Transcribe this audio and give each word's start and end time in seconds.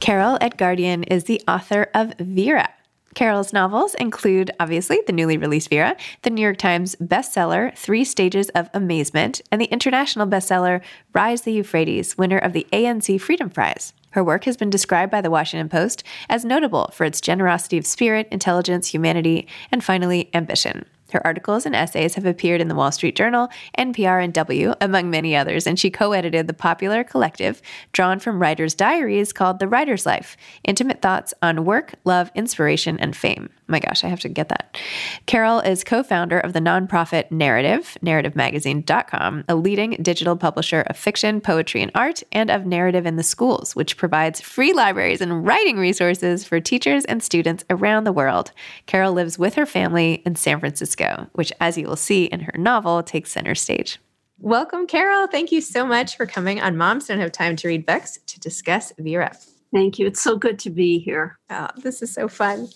Carol 0.00 0.38
Edgarian 0.38 1.04
is 1.10 1.24
the 1.24 1.42
author 1.48 1.90
of 1.92 2.14
Vera. 2.20 2.70
Carol's 3.14 3.52
novels 3.52 3.94
include, 3.96 4.52
obviously, 4.60 5.00
the 5.06 5.12
newly 5.12 5.36
released 5.36 5.70
Vera, 5.70 5.96
the 6.22 6.30
New 6.30 6.40
York 6.40 6.56
Times 6.56 6.94
bestseller 6.96 7.76
Three 7.76 8.04
Stages 8.04 8.48
of 8.50 8.70
Amazement, 8.72 9.40
and 9.50 9.60
the 9.60 9.66
international 9.66 10.28
bestseller 10.28 10.82
Rise 11.12 11.42
the 11.42 11.52
Euphrates, 11.52 12.16
winner 12.16 12.38
of 12.38 12.52
the 12.52 12.66
ANC 12.72 13.20
Freedom 13.20 13.50
Prize. 13.50 13.92
Her 14.10 14.22
work 14.22 14.44
has 14.44 14.56
been 14.56 14.70
described 14.70 15.10
by 15.10 15.20
the 15.20 15.30
Washington 15.30 15.68
Post 15.68 16.04
as 16.28 16.44
notable 16.44 16.90
for 16.94 17.04
its 17.04 17.20
generosity 17.20 17.76
of 17.76 17.84
spirit, 17.84 18.28
intelligence, 18.30 18.88
humanity, 18.88 19.48
and 19.72 19.82
finally, 19.82 20.30
ambition. 20.32 20.86
Her 21.12 21.26
articles 21.26 21.66
and 21.66 21.74
essays 21.74 22.14
have 22.14 22.26
appeared 22.26 22.60
in 22.60 22.68
the 22.68 22.74
Wall 22.74 22.92
Street 22.92 23.16
Journal, 23.16 23.48
NPR, 23.78 24.22
and 24.22 24.32
W, 24.34 24.74
among 24.80 25.10
many 25.10 25.34
others, 25.34 25.66
and 25.66 25.78
she 25.78 25.90
co 25.90 26.12
edited 26.12 26.46
the 26.46 26.54
popular 26.54 27.04
collective 27.04 27.62
drawn 27.92 28.18
from 28.18 28.40
writers' 28.40 28.74
diaries 28.74 29.32
called 29.32 29.58
The 29.58 29.68
Writer's 29.68 30.06
Life 30.06 30.36
Intimate 30.64 31.02
Thoughts 31.02 31.34
on 31.42 31.64
Work, 31.64 31.94
Love, 32.04 32.30
Inspiration, 32.34 32.98
and 32.98 33.16
Fame. 33.16 33.50
My 33.70 33.80
gosh, 33.80 34.02
I 34.02 34.08
have 34.08 34.20
to 34.20 34.30
get 34.30 34.48
that. 34.48 34.78
Carol 35.26 35.60
is 35.60 35.84
co 35.84 36.02
founder 36.02 36.38
of 36.40 36.54
the 36.54 36.60
nonprofit 36.60 37.30
Narrative, 37.30 37.98
narrativemagazine.com, 38.02 39.44
a 39.46 39.54
leading 39.54 39.90
digital 40.00 40.36
publisher 40.36 40.80
of 40.80 40.96
fiction, 40.96 41.42
poetry, 41.42 41.82
and 41.82 41.92
art, 41.94 42.22
and 42.32 42.50
of 42.50 42.64
Narrative 42.64 43.04
in 43.04 43.16
the 43.16 43.22
Schools, 43.22 43.76
which 43.76 43.98
provides 43.98 44.40
free 44.40 44.72
libraries 44.72 45.20
and 45.20 45.46
writing 45.46 45.76
resources 45.76 46.44
for 46.44 46.60
teachers 46.60 47.04
and 47.04 47.22
students 47.22 47.62
around 47.68 48.04
the 48.04 48.12
world. 48.12 48.52
Carol 48.86 49.12
lives 49.12 49.38
with 49.38 49.54
her 49.54 49.66
family 49.66 50.22
in 50.24 50.34
San 50.34 50.60
Francisco, 50.60 51.28
which, 51.34 51.52
as 51.60 51.76
you 51.76 51.86
will 51.86 51.96
see 51.96 52.24
in 52.24 52.40
her 52.40 52.56
novel, 52.56 53.02
takes 53.02 53.30
center 53.30 53.54
stage. 53.54 53.98
Welcome, 54.38 54.86
Carol. 54.86 55.26
Thank 55.26 55.52
you 55.52 55.60
so 55.60 55.84
much 55.84 56.16
for 56.16 56.24
coming 56.24 56.58
on 56.58 56.76
Moms 56.76 57.08
Don't 57.08 57.18
Have 57.18 57.32
Time 57.32 57.56
to 57.56 57.68
Read 57.68 57.84
Books 57.84 58.18
to 58.28 58.40
discuss 58.40 58.94
Vera. 58.98 59.36
Thank 59.72 59.98
you. 59.98 60.06
It's 60.06 60.22
so 60.22 60.36
good 60.36 60.58
to 60.60 60.70
be 60.70 60.98
here. 60.98 61.38
Oh, 61.50 61.68
this 61.76 62.00
is 62.00 62.12
so 62.12 62.28
fun. 62.28 62.68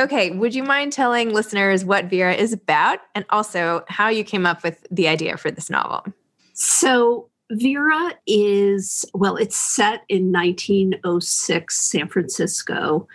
Okay, 0.00 0.30
would 0.30 0.54
you 0.54 0.62
mind 0.62 0.92
telling 0.92 1.32
listeners 1.32 1.84
what 1.84 2.04
Vera 2.06 2.34
is 2.34 2.52
about 2.52 3.00
and 3.14 3.24
also 3.30 3.84
how 3.88 4.08
you 4.08 4.22
came 4.22 4.46
up 4.46 4.62
with 4.62 4.86
the 4.90 5.08
idea 5.08 5.36
for 5.36 5.50
this 5.50 5.70
novel? 5.70 6.04
So, 6.52 7.28
Vera 7.50 8.12
is, 8.26 9.04
well, 9.14 9.36
it's 9.36 9.56
set 9.56 10.02
in 10.08 10.32
1906 10.32 11.76
San 11.76 12.08
Francisco, 12.08 13.06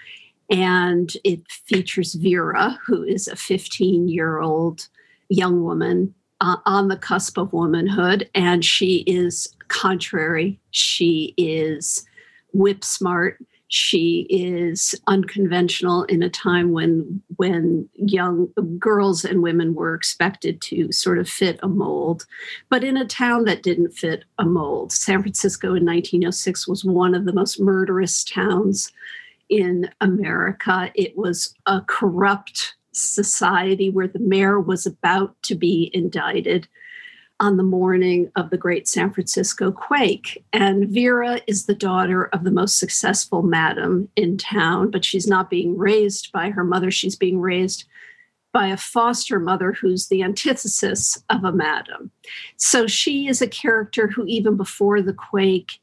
and 0.49 1.13
it 1.23 1.41
features 1.49 2.15
Vera, 2.15 2.79
who 2.85 3.03
is 3.03 3.27
a 3.27 3.35
15 3.35 4.07
year 4.07 4.39
old 4.39 4.87
young 5.29 5.63
woman 5.63 6.13
uh, 6.41 6.57
on 6.65 6.87
the 6.87 6.97
cusp 6.97 7.37
of 7.37 7.53
womanhood, 7.53 8.29
and 8.33 8.65
she 8.65 9.03
is 9.07 9.53
contrary. 9.67 10.59
She 10.71 11.33
is 11.37 12.05
whip 12.53 12.83
smart. 12.83 13.37
She 13.67 14.27
is 14.29 14.93
unconventional 15.07 16.03
in 16.03 16.21
a 16.21 16.29
time 16.29 16.73
when 16.73 17.21
when 17.37 17.87
young 17.95 18.49
girls 18.77 19.23
and 19.23 19.41
women 19.41 19.75
were 19.75 19.95
expected 19.95 20.59
to 20.63 20.91
sort 20.91 21.17
of 21.17 21.29
fit 21.29 21.57
a 21.63 21.69
mold, 21.69 22.25
but 22.69 22.83
in 22.83 22.97
a 22.97 23.05
town 23.05 23.45
that 23.45 23.63
didn't 23.63 23.93
fit 23.93 24.25
a 24.37 24.43
mold. 24.43 24.91
San 24.91 25.21
Francisco 25.21 25.67
in 25.67 25.85
1906 25.85 26.67
was 26.67 26.83
one 26.83 27.15
of 27.15 27.23
the 27.25 27.33
most 27.33 27.61
murderous 27.61 28.25
towns 28.25 28.91
in 29.47 29.89
America. 30.01 30.91
It 30.93 31.15
was 31.15 31.53
a 31.65 31.81
corrupt 31.87 32.75
society 32.93 33.89
where 33.89 34.07
the 34.07 34.19
mayor 34.19 34.59
was 34.59 34.85
about 34.85 35.41
to 35.43 35.55
be 35.55 35.91
indicted 35.93 36.67
on 37.41 37.57
the 37.57 37.63
morning 37.63 38.31
of 38.35 38.51
the 38.51 38.57
great 38.57 38.87
San 38.87 39.11
Francisco 39.11 39.71
quake. 39.71 40.41
And 40.53 40.87
Vera 40.87 41.41
is 41.47 41.65
the 41.65 41.75
daughter 41.75 42.25
of 42.25 42.43
the 42.43 42.51
most 42.51 42.77
successful 42.77 43.41
madam 43.41 44.07
in 44.15 44.37
town, 44.37 44.91
but 44.91 45.03
she's 45.03 45.27
not 45.27 45.49
being 45.49 45.75
raised 45.75 46.31
by 46.31 46.51
her 46.51 46.63
mother. 46.63 46.91
She's 46.91 47.15
being 47.15 47.41
raised 47.41 47.85
by 48.53 48.67
a 48.67 48.77
foster 48.77 49.39
mother 49.39 49.71
who's 49.71 50.07
the 50.07 50.21
antithesis 50.21 51.23
of 51.31 51.43
a 51.43 51.51
madam. 51.51 52.11
So 52.57 52.85
she 52.85 53.27
is 53.27 53.41
a 53.41 53.47
character 53.47 54.07
who, 54.07 54.23
even 54.27 54.55
before 54.55 55.01
the 55.01 55.13
quake, 55.13 55.79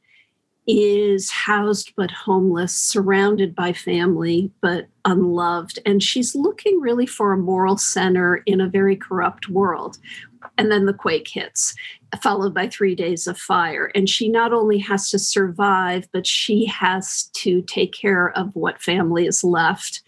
is 0.69 1.31
housed 1.31 1.94
but 1.96 2.10
homeless, 2.10 2.75
surrounded 2.75 3.55
by 3.55 3.72
family 3.72 4.52
but 4.60 4.87
unloved. 5.06 5.78
And 5.87 6.02
she's 6.02 6.34
looking 6.34 6.78
really 6.78 7.06
for 7.06 7.32
a 7.32 7.38
moral 7.38 7.78
center 7.78 8.43
in 8.44 8.60
a 8.60 8.69
very 8.69 8.94
corrupt 8.94 9.49
world. 9.49 9.96
And 10.56 10.70
then 10.70 10.87
the 10.87 10.94
quake 10.94 11.29
hits, 11.29 11.75
followed 12.23 12.55
by 12.55 12.69
three 12.69 12.94
days 12.94 13.26
of 13.26 13.38
fire. 13.38 13.90
And 13.94 14.08
she 14.08 14.29
not 14.29 14.52
only 14.52 14.79
has 14.79 15.11
to 15.11 15.19
survive, 15.19 16.08
but 16.12 16.26
she 16.26 16.67
has 16.67 17.31
to 17.37 17.62
take 17.62 17.93
care 17.93 18.31
of 18.37 18.55
what 18.55 18.82
family 18.82 19.26
is 19.26 19.44
left. 19.44 20.02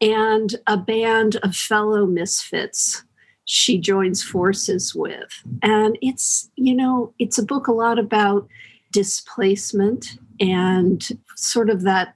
And 0.00 0.54
a 0.66 0.76
band 0.76 1.36
of 1.42 1.56
fellow 1.56 2.06
misfits 2.06 3.02
she 3.46 3.78
joins 3.78 4.22
forces 4.22 4.94
with. 4.94 5.42
And 5.62 5.96
it's, 6.02 6.50
you 6.56 6.74
know, 6.74 7.14
it's 7.18 7.38
a 7.38 7.44
book 7.44 7.68
a 7.68 7.72
lot 7.72 7.98
about 7.98 8.48
displacement 8.92 10.18
and 10.40 11.06
sort 11.36 11.70
of 11.70 11.82
that 11.82 12.14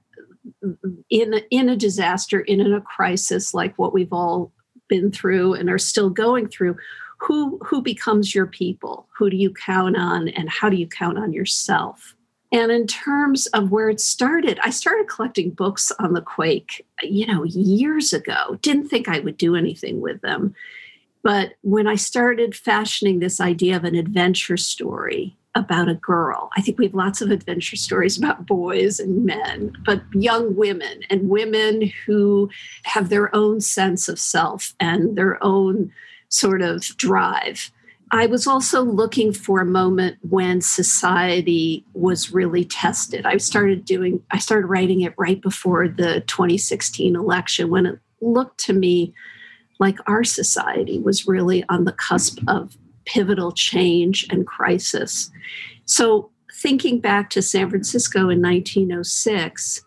in 1.09 1.35
in 1.49 1.69
a 1.69 1.75
disaster, 1.75 2.41
in 2.41 2.59
a 2.73 2.81
crisis 2.81 3.53
like 3.53 3.75
what 3.77 3.93
we've 3.93 4.13
all 4.13 4.51
been 4.87 5.11
through 5.11 5.53
and 5.53 5.69
are 5.69 5.77
still 5.77 6.09
going 6.09 6.47
through, 6.47 6.75
who 7.21 7.59
who 7.63 7.81
becomes 7.81 8.33
your 8.33 8.47
people? 8.47 9.07
Who 9.15 9.29
do 9.29 9.37
you 9.37 9.53
count 9.53 9.95
on 9.95 10.29
and 10.29 10.49
how 10.49 10.69
do 10.69 10.75
you 10.75 10.87
count 10.87 11.19
on 11.19 11.33
yourself? 11.33 12.15
And 12.51 12.71
in 12.71 12.87
terms 12.87 13.45
of 13.47 13.71
where 13.71 13.89
it 13.89 14.01
started 14.01 14.59
i 14.63 14.71
started 14.71 15.07
collecting 15.07 15.51
books 15.51 15.91
on 15.99 16.13
the 16.13 16.21
quake 16.21 16.85
you 17.03 17.27
know 17.27 17.43
years 17.43 18.11
ago. 18.11 18.57
Didn't 18.61 18.89
think 18.89 19.07
i 19.07 19.19
would 19.19 19.37
do 19.37 19.55
anything 19.55 20.01
with 20.01 20.21
them. 20.21 20.55
But 21.21 21.53
when 21.61 21.85
i 21.85 21.95
started 21.95 22.55
fashioning 22.55 23.19
this 23.19 23.39
idea 23.39 23.75
of 23.75 23.83
an 23.83 23.95
adventure 23.95 24.57
story 24.57 25.37
about 25.53 25.89
a 25.89 25.95
girl 25.95 26.49
i 26.55 26.61
think 26.61 26.79
we 26.79 26.85
have 26.85 26.95
lots 26.95 27.21
of 27.21 27.29
adventure 27.29 27.75
stories 27.75 28.17
about 28.17 28.45
boys 28.47 29.01
and 29.01 29.25
men 29.25 29.75
but 29.85 30.01
young 30.13 30.55
women 30.55 31.01
and 31.09 31.29
women 31.29 31.91
who 32.05 32.49
have 32.83 33.09
their 33.09 33.35
own 33.35 33.59
sense 33.59 34.07
of 34.07 34.17
self 34.17 34.73
and 34.79 35.17
their 35.17 35.43
own 35.43 35.91
sort 36.31 36.61
of 36.61 36.81
drive. 36.97 37.71
I 38.13 38.25
was 38.25 38.45
also 38.45 38.81
looking 38.81 39.31
for 39.31 39.61
a 39.61 39.65
moment 39.65 40.17
when 40.21 40.59
society 40.59 41.85
was 41.93 42.31
really 42.31 42.65
tested. 42.65 43.25
I 43.25 43.37
started 43.37 43.85
doing, 43.85 44.21
I 44.31 44.37
started 44.37 44.67
writing 44.67 45.01
it 45.01 45.13
right 45.17 45.41
before 45.41 45.87
the 45.87 46.21
2016 46.27 47.15
election 47.15 47.69
when 47.69 47.85
it 47.85 47.99
looked 48.19 48.59
to 48.65 48.73
me 48.73 49.13
like 49.79 49.97
our 50.07 50.23
society 50.23 50.99
was 50.99 51.25
really 51.25 51.63
on 51.69 51.85
the 51.85 51.93
cusp 51.93 52.39
of 52.47 52.77
pivotal 53.05 53.51
change 53.51 54.27
and 54.29 54.45
crisis. 54.45 55.31
So, 55.85 56.29
thinking 56.53 56.99
back 56.99 57.29
to 57.31 57.41
San 57.41 57.69
Francisco 57.69 58.29
in 58.29 58.41
1906, 58.41 59.81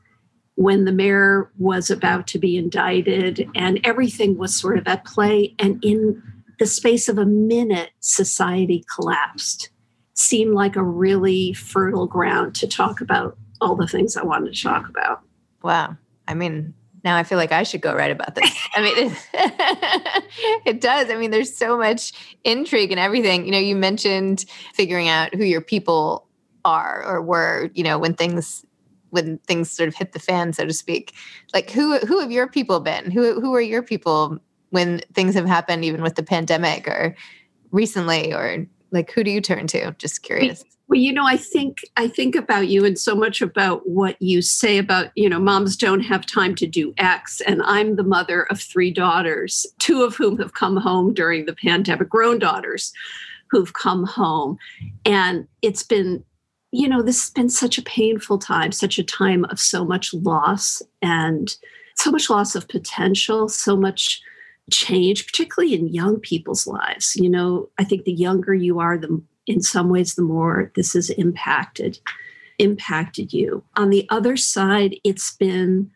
when 0.56 0.84
the 0.84 0.92
mayor 0.92 1.50
was 1.58 1.90
about 1.90 2.26
to 2.28 2.38
be 2.38 2.56
indicted 2.56 3.48
and 3.54 3.80
everything 3.84 4.36
was 4.36 4.56
sort 4.56 4.78
of 4.78 4.88
at 4.88 5.04
play, 5.04 5.54
and 5.58 5.82
in 5.84 6.22
the 6.58 6.66
space 6.66 7.08
of 7.08 7.18
a 7.18 7.26
minute, 7.26 7.90
society 8.00 8.84
collapsed. 8.94 9.70
Seemed 10.14 10.54
like 10.54 10.76
a 10.76 10.82
really 10.82 11.52
fertile 11.54 12.06
ground 12.06 12.54
to 12.56 12.68
talk 12.68 13.00
about 13.00 13.36
all 13.60 13.74
the 13.74 13.88
things 13.88 14.16
I 14.16 14.22
wanted 14.22 14.54
to 14.54 14.62
talk 14.62 14.88
about. 14.88 15.20
Wow. 15.62 15.96
I 16.28 16.34
mean, 16.34 16.72
now 17.04 17.16
I 17.16 17.22
feel 17.22 17.36
like 17.36 17.52
I 17.52 17.64
should 17.64 17.80
go 17.80 17.94
write 17.94 18.10
about 18.10 18.34
this. 18.34 18.50
I 18.74 18.80
mean, 18.80 18.94
it, 18.96 20.24
it, 20.66 20.80
does. 20.80 21.10
I 21.10 21.16
mean, 21.16 21.30
there's 21.30 21.54
so 21.54 21.76
much 21.76 22.12
intrigue 22.44 22.90
and 22.90 23.00
everything. 23.00 23.44
You 23.44 23.52
know, 23.52 23.58
you 23.58 23.76
mentioned 23.76 24.44
figuring 24.72 25.08
out 25.08 25.34
who 25.34 25.44
your 25.44 25.60
people 25.60 26.28
are 26.64 27.04
or 27.04 27.20
were, 27.20 27.70
you 27.74 27.84
know, 27.84 27.98
when 27.98 28.14
things 28.14 28.64
when 29.10 29.38
things 29.46 29.70
sort 29.70 29.88
of 29.88 29.94
hit 29.94 30.12
the 30.12 30.18
fan, 30.18 30.52
so 30.52 30.66
to 30.66 30.72
speak. 30.72 31.12
Like 31.52 31.70
who 31.70 31.98
who 31.98 32.18
have 32.20 32.32
your 32.32 32.48
people 32.48 32.80
been? 32.80 33.10
Who 33.10 33.40
who 33.40 33.54
are 33.54 33.60
your 33.60 33.82
people 33.82 34.38
when 34.74 35.00
things 35.12 35.36
have 35.36 35.46
happened, 35.46 35.84
even 35.84 36.02
with 36.02 36.16
the 36.16 36.22
pandemic 36.24 36.88
or 36.88 37.14
recently, 37.70 38.34
or 38.34 38.66
like 38.90 39.12
who 39.12 39.22
do 39.22 39.30
you 39.30 39.40
turn 39.40 39.68
to? 39.68 39.92
Just 39.98 40.24
curious. 40.24 40.64
Well, 40.88 40.98
you 40.98 41.12
know, 41.12 41.24
I 41.24 41.36
think 41.36 41.78
I 41.96 42.08
think 42.08 42.34
about 42.34 42.66
you 42.66 42.84
and 42.84 42.98
so 42.98 43.14
much 43.14 43.40
about 43.40 43.88
what 43.88 44.20
you 44.20 44.42
say 44.42 44.76
about, 44.76 45.12
you 45.14 45.28
know, 45.28 45.38
moms 45.38 45.76
don't 45.76 46.00
have 46.00 46.26
time 46.26 46.56
to 46.56 46.66
do 46.66 46.92
X. 46.98 47.40
And 47.46 47.62
I'm 47.62 47.94
the 47.94 48.02
mother 48.02 48.42
of 48.50 48.60
three 48.60 48.90
daughters, 48.90 49.64
two 49.78 50.02
of 50.02 50.16
whom 50.16 50.38
have 50.38 50.54
come 50.54 50.76
home 50.76 51.14
during 51.14 51.46
the 51.46 51.54
pandemic, 51.54 52.08
grown 52.08 52.40
daughters 52.40 52.92
who've 53.50 53.72
come 53.74 54.04
home. 54.04 54.58
And 55.04 55.46
it's 55.62 55.84
been, 55.84 56.24
you 56.72 56.88
know, 56.88 57.00
this 57.00 57.20
has 57.22 57.30
been 57.30 57.48
such 57.48 57.78
a 57.78 57.82
painful 57.82 58.38
time, 58.38 58.72
such 58.72 58.98
a 58.98 59.04
time 59.04 59.44
of 59.46 59.60
so 59.60 59.84
much 59.84 60.12
loss 60.12 60.82
and 61.00 61.54
so 61.94 62.10
much 62.10 62.28
loss 62.28 62.56
of 62.56 62.68
potential, 62.68 63.48
so 63.48 63.76
much 63.76 64.20
change, 64.70 65.26
particularly 65.26 65.74
in 65.74 65.88
young 65.88 66.20
people's 66.20 66.66
lives. 66.66 67.16
You 67.16 67.28
know, 67.28 67.68
I 67.78 67.84
think 67.84 68.04
the 68.04 68.12
younger 68.12 68.54
you 68.54 68.78
are, 68.78 68.98
the 68.98 69.22
in 69.46 69.60
some 69.60 69.90
ways 69.90 70.14
the 70.14 70.22
more 70.22 70.72
this 70.74 70.94
has 70.94 71.10
impacted 71.10 71.98
impacted 72.58 73.32
you. 73.32 73.62
On 73.76 73.90
the 73.90 74.06
other 74.10 74.36
side, 74.36 74.96
it's 75.04 75.36
been 75.36 75.90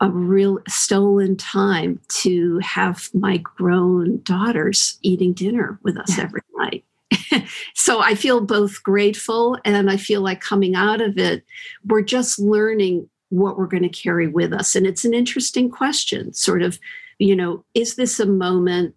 a 0.00 0.10
real 0.10 0.58
stolen 0.66 1.36
time 1.36 2.00
to 2.08 2.58
have 2.58 3.08
my 3.14 3.36
grown 3.36 4.20
daughters 4.22 4.98
eating 5.02 5.32
dinner 5.32 5.78
with 5.82 5.96
us 5.96 6.18
every 6.18 6.40
night. 6.56 6.84
so 7.74 8.00
I 8.00 8.14
feel 8.14 8.40
both 8.40 8.82
grateful 8.82 9.58
and 9.64 9.90
I 9.90 9.96
feel 9.96 10.22
like 10.22 10.40
coming 10.40 10.74
out 10.74 11.00
of 11.00 11.18
it, 11.18 11.44
we're 11.84 12.02
just 12.02 12.38
learning 12.38 13.08
what 13.28 13.56
we're 13.56 13.66
going 13.66 13.84
to 13.84 13.88
carry 13.88 14.26
with 14.26 14.52
us. 14.52 14.74
And 14.74 14.86
it's 14.86 15.04
an 15.04 15.14
interesting 15.14 15.70
question, 15.70 16.34
sort 16.34 16.62
of 16.62 16.78
you 17.18 17.36
know, 17.36 17.64
is 17.74 17.96
this 17.96 18.20
a 18.20 18.26
moment 18.26 18.94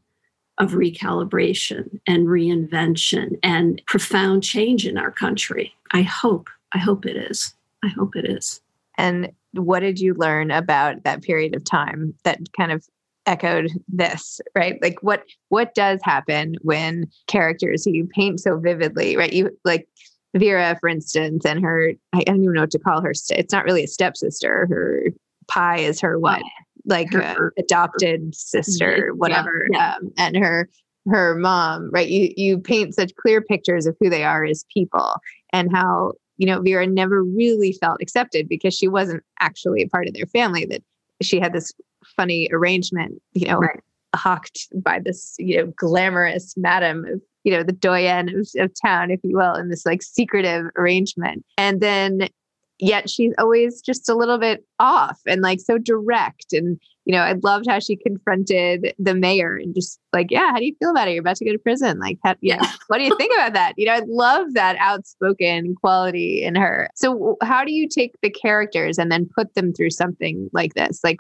of 0.57 0.71
recalibration 0.71 2.00
and 2.07 2.27
reinvention 2.27 3.38
and 3.44 3.81
profound 3.88 4.44
change 4.44 4.88
in 4.88 4.97
our 4.97 5.12
country? 5.12 5.73
I 5.91 6.01
hope. 6.01 6.50
I 6.73 6.77
hope 6.77 7.06
it 7.06 7.17
is. 7.17 7.53
I 7.83 7.89
hope 7.89 8.15
it 8.15 8.25
is. 8.25 8.62
And 8.97 9.31
what 9.53 9.81
did 9.81 10.00
you 10.00 10.13
learn 10.13 10.51
about 10.51 11.03
that 11.03 11.21
period 11.21 11.56
of 11.56 11.63
time 11.63 12.13
that 12.23 12.39
kind 12.57 12.71
of 12.71 12.85
echoed 13.25 13.71
this 13.88 14.39
right 14.53 14.79
like 14.83 15.00
what 15.01 15.23
what 15.50 15.73
does 15.73 16.00
happen 16.03 16.56
when 16.61 17.06
characters 17.27 17.83
who 17.83 17.91
you 17.91 18.06
paint 18.06 18.39
so 18.39 18.57
vividly 18.59 19.18
right 19.18 19.33
you 19.33 19.50
like 19.65 19.88
vera 20.35 20.77
for 20.79 20.88
instance 20.88 21.44
and 21.44 21.63
her 21.63 21.94
i 22.13 22.21
don't 22.21 22.44
even 22.44 22.53
know 22.53 22.61
what 22.61 22.69
to 22.69 22.77
call 22.77 23.01
her 23.01 23.13
it's 23.31 23.51
not 23.51 23.65
really 23.65 23.83
a 23.83 23.88
stepsister 23.88 24.68
her 24.68 25.06
pie 25.47 25.79
is 25.79 26.00
her 26.00 26.19
what 26.19 26.41
like 26.85 27.11
her, 27.13 27.53
adopted 27.57 28.35
sister, 28.35 29.11
whatever, 29.15 29.67
yeah, 29.71 29.77
yeah. 29.77 29.95
Um, 29.95 30.11
and 30.17 30.37
her 30.37 30.69
her 31.07 31.35
mom, 31.35 31.89
right? 31.91 32.07
You 32.07 32.33
you 32.35 32.57
paint 32.57 32.95
such 32.95 33.15
clear 33.15 33.41
pictures 33.41 33.85
of 33.85 33.95
who 33.99 34.09
they 34.09 34.23
are 34.23 34.43
as 34.43 34.65
people 34.73 35.15
and 35.53 35.71
how 35.71 36.13
you 36.37 36.45
know 36.47 36.61
Vera 36.61 36.87
never 36.87 37.23
really 37.23 37.73
felt 37.73 38.01
accepted 38.01 38.49
because 38.49 38.73
she 38.73 38.87
wasn't 38.87 39.23
actually 39.39 39.81
a 39.81 39.87
part 39.87 40.07
of 40.07 40.13
their 40.13 40.25
family. 40.25 40.65
That 40.65 40.83
she 41.21 41.39
had 41.39 41.53
this 41.53 41.71
funny 42.15 42.49
arrangement, 42.51 43.21
you 43.33 43.47
know, 43.47 43.59
right. 43.59 43.80
hawked 44.15 44.68
by 44.83 44.99
this 44.99 45.35
you 45.37 45.57
know 45.57 45.71
glamorous 45.77 46.56
madam 46.57 47.06
of 47.06 47.21
you 47.44 47.51
know 47.51 47.63
the 47.63 47.71
doyen 47.71 48.30
of, 48.30 48.47
of 48.57 48.71
town, 48.83 49.11
if 49.11 49.19
you 49.23 49.37
will, 49.37 49.56
in 49.56 49.69
this 49.69 49.85
like 49.85 50.01
secretive 50.01 50.65
arrangement, 50.77 51.45
and 51.57 51.81
then 51.81 52.30
yet 52.79 53.09
she's 53.09 53.33
always 53.37 53.81
just 53.81 54.09
a 54.09 54.15
little 54.15 54.37
bit 54.37 54.65
off 54.79 55.19
and 55.25 55.41
like 55.41 55.59
so 55.59 55.77
direct 55.77 56.51
and 56.51 56.79
you 57.05 57.13
know 57.13 57.21
i 57.21 57.33
loved 57.44 57.65
how 57.69 57.79
she 57.79 57.95
confronted 57.95 58.94
the 58.99 59.13
mayor 59.13 59.55
and 59.55 59.73
just 59.73 59.99
like 60.11 60.27
yeah 60.29 60.51
how 60.51 60.57
do 60.57 60.65
you 60.65 60.75
feel 60.79 60.89
about 60.89 61.07
it? 61.07 61.11
You're 61.11 61.21
about 61.21 61.37
to 61.37 61.45
go 61.45 61.51
to 61.51 61.59
prison. 61.59 61.99
Like 61.99 62.17
how, 62.23 62.35
yeah. 62.41 62.65
what 62.87 62.97
do 62.97 63.03
you 63.03 63.15
think 63.17 63.33
about 63.35 63.53
that? 63.53 63.73
You 63.77 63.85
know 63.85 63.94
i 63.94 64.01
love 64.05 64.53
that 64.53 64.75
outspoken 64.79 65.75
quality 65.75 66.44
in 66.44 66.55
her. 66.55 66.89
So 66.95 67.37
how 67.41 67.63
do 67.63 67.71
you 67.71 67.87
take 67.87 68.13
the 68.21 68.29
characters 68.29 68.97
and 68.97 69.11
then 69.11 69.29
put 69.35 69.53
them 69.55 69.73
through 69.73 69.91
something 69.91 70.49
like 70.53 70.73
this? 70.73 70.99
Like 71.03 71.17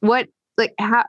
what 0.00 0.28
like 0.58 0.74
how 0.78 1.04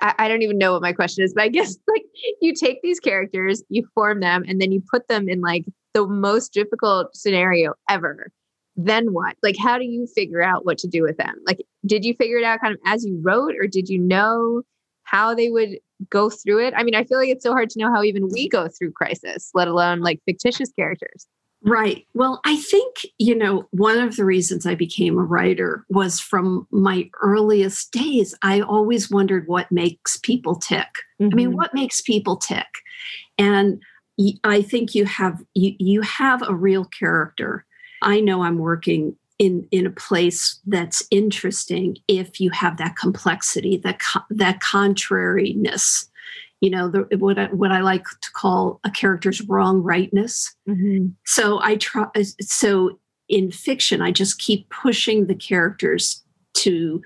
I, 0.00 0.14
I 0.18 0.28
don't 0.28 0.42
even 0.42 0.58
know 0.58 0.72
what 0.72 0.82
my 0.82 0.92
question 0.92 1.24
is 1.24 1.32
but 1.34 1.44
i 1.44 1.48
guess 1.56 1.76
like 1.88 2.02
you 2.40 2.52
take 2.54 2.80
these 2.82 3.00
characters 3.00 3.62
you 3.68 3.86
form 3.94 4.20
them 4.20 4.44
and 4.46 4.60
then 4.60 4.72
you 4.72 4.82
put 4.90 5.08
them 5.08 5.28
in 5.28 5.40
like 5.40 5.64
the 5.94 6.06
most 6.06 6.52
difficult 6.52 7.14
scenario 7.16 7.74
ever 7.88 8.30
then 8.76 9.12
what? 9.12 9.36
Like, 9.42 9.56
how 9.58 9.78
do 9.78 9.84
you 9.84 10.06
figure 10.14 10.42
out 10.42 10.64
what 10.64 10.78
to 10.78 10.88
do 10.88 11.02
with 11.02 11.16
them? 11.16 11.34
Like, 11.46 11.60
did 11.86 12.04
you 12.04 12.14
figure 12.14 12.38
it 12.38 12.44
out 12.44 12.60
kind 12.60 12.74
of 12.74 12.80
as 12.86 13.04
you 13.04 13.20
wrote, 13.22 13.54
or 13.60 13.66
did 13.66 13.88
you 13.88 13.98
know 13.98 14.62
how 15.04 15.34
they 15.34 15.50
would 15.50 15.78
go 16.10 16.30
through 16.30 16.66
it? 16.66 16.74
I 16.76 16.82
mean, 16.82 16.94
I 16.94 17.04
feel 17.04 17.18
like 17.18 17.28
it's 17.28 17.44
so 17.44 17.52
hard 17.52 17.70
to 17.70 17.78
know 17.78 17.92
how 17.92 18.02
even 18.02 18.28
we 18.28 18.48
go 18.48 18.68
through 18.68 18.92
crisis, 18.92 19.50
let 19.54 19.68
alone 19.68 20.00
like 20.00 20.20
fictitious 20.26 20.70
characters. 20.72 21.26
Right. 21.66 22.06
Well, 22.12 22.42
I 22.44 22.56
think, 22.56 22.96
you 23.18 23.34
know, 23.34 23.66
one 23.70 23.98
of 23.98 24.16
the 24.16 24.24
reasons 24.26 24.66
I 24.66 24.74
became 24.74 25.16
a 25.16 25.22
writer 25.22 25.86
was 25.88 26.20
from 26.20 26.66
my 26.70 27.08
earliest 27.22 27.90
days. 27.90 28.34
I 28.42 28.60
always 28.60 29.10
wondered 29.10 29.48
what 29.48 29.72
makes 29.72 30.18
people 30.18 30.56
tick. 30.56 30.88
Mm-hmm. 31.20 31.28
I 31.32 31.34
mean, 31.34 31.48
mm-hmm. 31.48 31.56
what 31.56 31.72
makes 31.72 32.02
people 32.02 32.36
tick? 32.36 32.66
And 33.38 33.80
I 34.44 34.60
think 34.60 34.94
you 34.94 35.06
have 35.06 35.42
you, 35.54 35.74
you 35.78 36.02
have 36.02 36.42
a 36.42 36.54
real 36.54 36.84
character 36.84 37.64
I 38.04 38.20
know 38.20 38.42
I'm 38.42 38.58
working 38.58 39.16
in 39.38 39.66
in 39.72 39.86
a 39.86 39.90
place 39.90 40.60
that's 40.66 41.02
interesting 41.10 41.96
if 42.06 42.40
you 42.40 42.50
have 42.50 42.76
that 42.76 42.96
complexity, 42.96 43.78
that 43.78 44.00
that 44.30 44.60
contrariness, 44.60 46.08
you 46.60 46.70
know 46.70 46.88
the, 46.88 47.08
what 47.18 47.38
I, 47.38 47.46
what 47.46 47.72
I 47.72 47.80
like 47.80 48.04
to 48.04 48.30
call 48.32 48.80
a 48.84 48.90
character's 48.90 49.42
wrong 49.48 49.82
rightness. 49.82 50.54
Mm-hmm. 50.68 51.08
So 51.24 51.60
I 51.60 51.76
try. 51.76 52.06
So 52.40 53.00
in 53.28 53.50
fiction, 53.50 54.02
I 54.02 54.12
just 54.12 54.38
keep 54.38 54.68
pushing 54.70 55.26
the 55.26 55.34
characters 55.34 56.22
to 56.58 57.02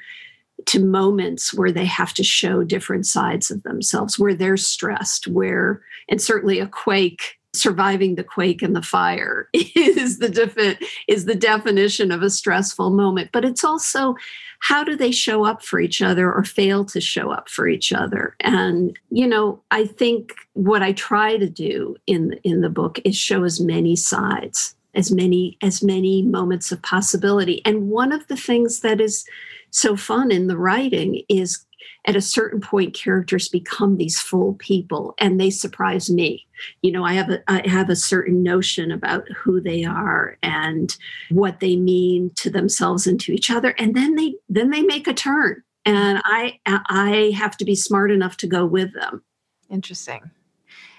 to 0.66 0.84
moments 0.84 1.54
where 1.54 1.72
they 1.72 1.86
have 1.86 2.12
to 2.12 2.24
show 2.24 2.64
different 2.64 3.06
sides 3.06 3.50
of 3.50 3.62
themselves, 3.62 4.18
where 4.18 4.34
they're 4.34 4.56
stressed, 4.56 5.28
where 5.28 5.80
and 6.10 6.20
certainly 6.20 6.58
a 6.58 6.66
quake 6.66 7.37
surviving 7.58 8.14
the 8.14 8.24
quake 8.24 8.62
and 8.62 8.74
the 8.74 8.82
fire 8.82 9.48
is 9.54 10.18
the 10.18 10.28
defi- 10.28 10.78
is 11.06 11.24
the 11.24 11.34
definition 11.34 12.10
of 12.10 12.22
a 12.22 12.30
stressful 12.30 12.90
moment. 12.90 13.30
But 13.32 13.44
it's 13.44 13.64
also 13.64 14.14
how 14.60 14.82
do 14.82 14.96
they 14.96 15.12
show 15.12 15.44
up 15.44 15.62
for 15.62 15.78
each 15.78 16.02
other 16.02 16.32
or 16.32 16.42
fail 16.42 16.84
to 16.86 17.00
show 17.00 17.30
up 17.30 17.48
for 17.48 17.68
each 17.68 17.92
other? 17.92 18.34
And 18.40 18.98
you 19.10 19.26
know 19.26 19.62
i 19.70 19.84
think 19.84 20.34
what 20.54 20.82
i 20.82 20.92
try 20.92 21.36
to 21.36 21.48
do 21.48 21.96
in 22.06 22.38
in 22.44 22.60
the 22.60 22.68
book 22.68 23.00
is 23.04 23.16
show 23.16 23.44
as 23.44 23.60
many 23.60 23.96
sides 23.96 24.74
as 24.94 25.12
many 25.12 25.56
as 25.62 25.82
many 25.82 26.22
moments 26.22 26.72
of 26.72 26.82
possibility. 26.82 27.62
And 27.64 27.88
one 27.88 28.12
of 28.12 28.26
the 28.26 28.36
things 28.36 28.80
that 28.80 29.00
is 29.00 29.24
so 29.70 29.96
fun 29.96 30.30
in 30.30 30.48
the 30.48 30.56
writing 30.56 31.22
is 31.28 31.64
at 32.08 32.16
a 32.16 32.22
certain 32.22 32.58
point 32.58 32.94
characters 32.94 33.48
become 33.48 33.98
these 33.98 34.18
full 34.18 34.54
people 34.54 35.14
and 35.18 35.38
they 35.38 35.50
surprise 35.50 36.10
me. 36.10 36.46
You 36.82 36.90
know 36.90 37.04
i 37.04 37.12
have 37.12 37.30
a 37.30 37.40
i 37.46 37.68
have 37.68 37.88
a 37.88 37.94
certain 37.94 38.42
notion 38.42 38.90
about 38.90 39.28
who 39.30 39.60
they 39.60 39.84
are 39.84 40.36
and 40.42 40.96
what 41.30 41.60
they 41.60 41.76
mean 41.76 42.32
to 42.36 42.50
themselves 42.50 43.06
and 43.06 43.20
to 43.20 43.32
each 43.32 43.48
other 43.48 43.76
and 43.78 43.94
then 43.94 44.16
they 44.16 44.34
then 44.48 44.70
they 44.70 44.82
make 44.82 45.06
a 45.06 45.14
turn 45.14 45.62
and 45.84 46.20
i 46.24 46.58
i 46.66 47.32
have 47.36 47.56
to 47.58 47.64
be 47.64 47.76
smart 47.76 48.10
enough 48.10 48.36
to 48.38 48.48
go 48.48 48.66
with 48.66 48.92
them. 48.94 49.22
Interesting. 49.70 50.30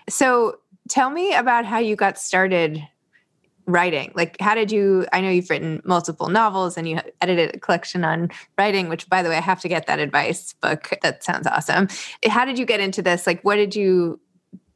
So 0.07 0.59
tell 0.87 1.09
me 1.09 1.33
about 1.33 1.65
how 1.65 1.79
you 1.79 1.97
got 1.97 2.17
started 2.17 2.81
writing? 3.71 4.11
Like, 4.15 4.37
how 4.39 4.55
did 4.55 4.71
you? 4.71 5.05
I 5.13 5.21
know 5.21 5.29
you've 5.29 5.49
written 5.49 5.81
multiple 5.85 6.29
novels 6.29 6.77
and 6.77 6.87
you 6.87 6.99
edited 7.21 7.55
a 7.55 7.59
collection 7.59 8.03
on 8.03 8.29
writing, 8.57 8.89
which, 8.89 9.09
by 9.09 9.23
the 9.23 9.29
way, 9.29 9.37
I 9.37 9.41
have 9.41 9.61
to 9.61 9.67
get 9.67 9.87
that 9.87 9.99
advice 9.99 10.53
book. 10.53 10.93
That 11.01 11.23
sounds 11.23 11.47
awesome. 11.47 11.87
How 12.27 12.45
did 12.45 12.59
you 12.59 12.65
get 12.65 12.79
into 12.79 13.01
this? 13.01 13.27
Like, 13.27 13.41
what 13.43 13.55
did 13.55 13.75
you 13.75 14.19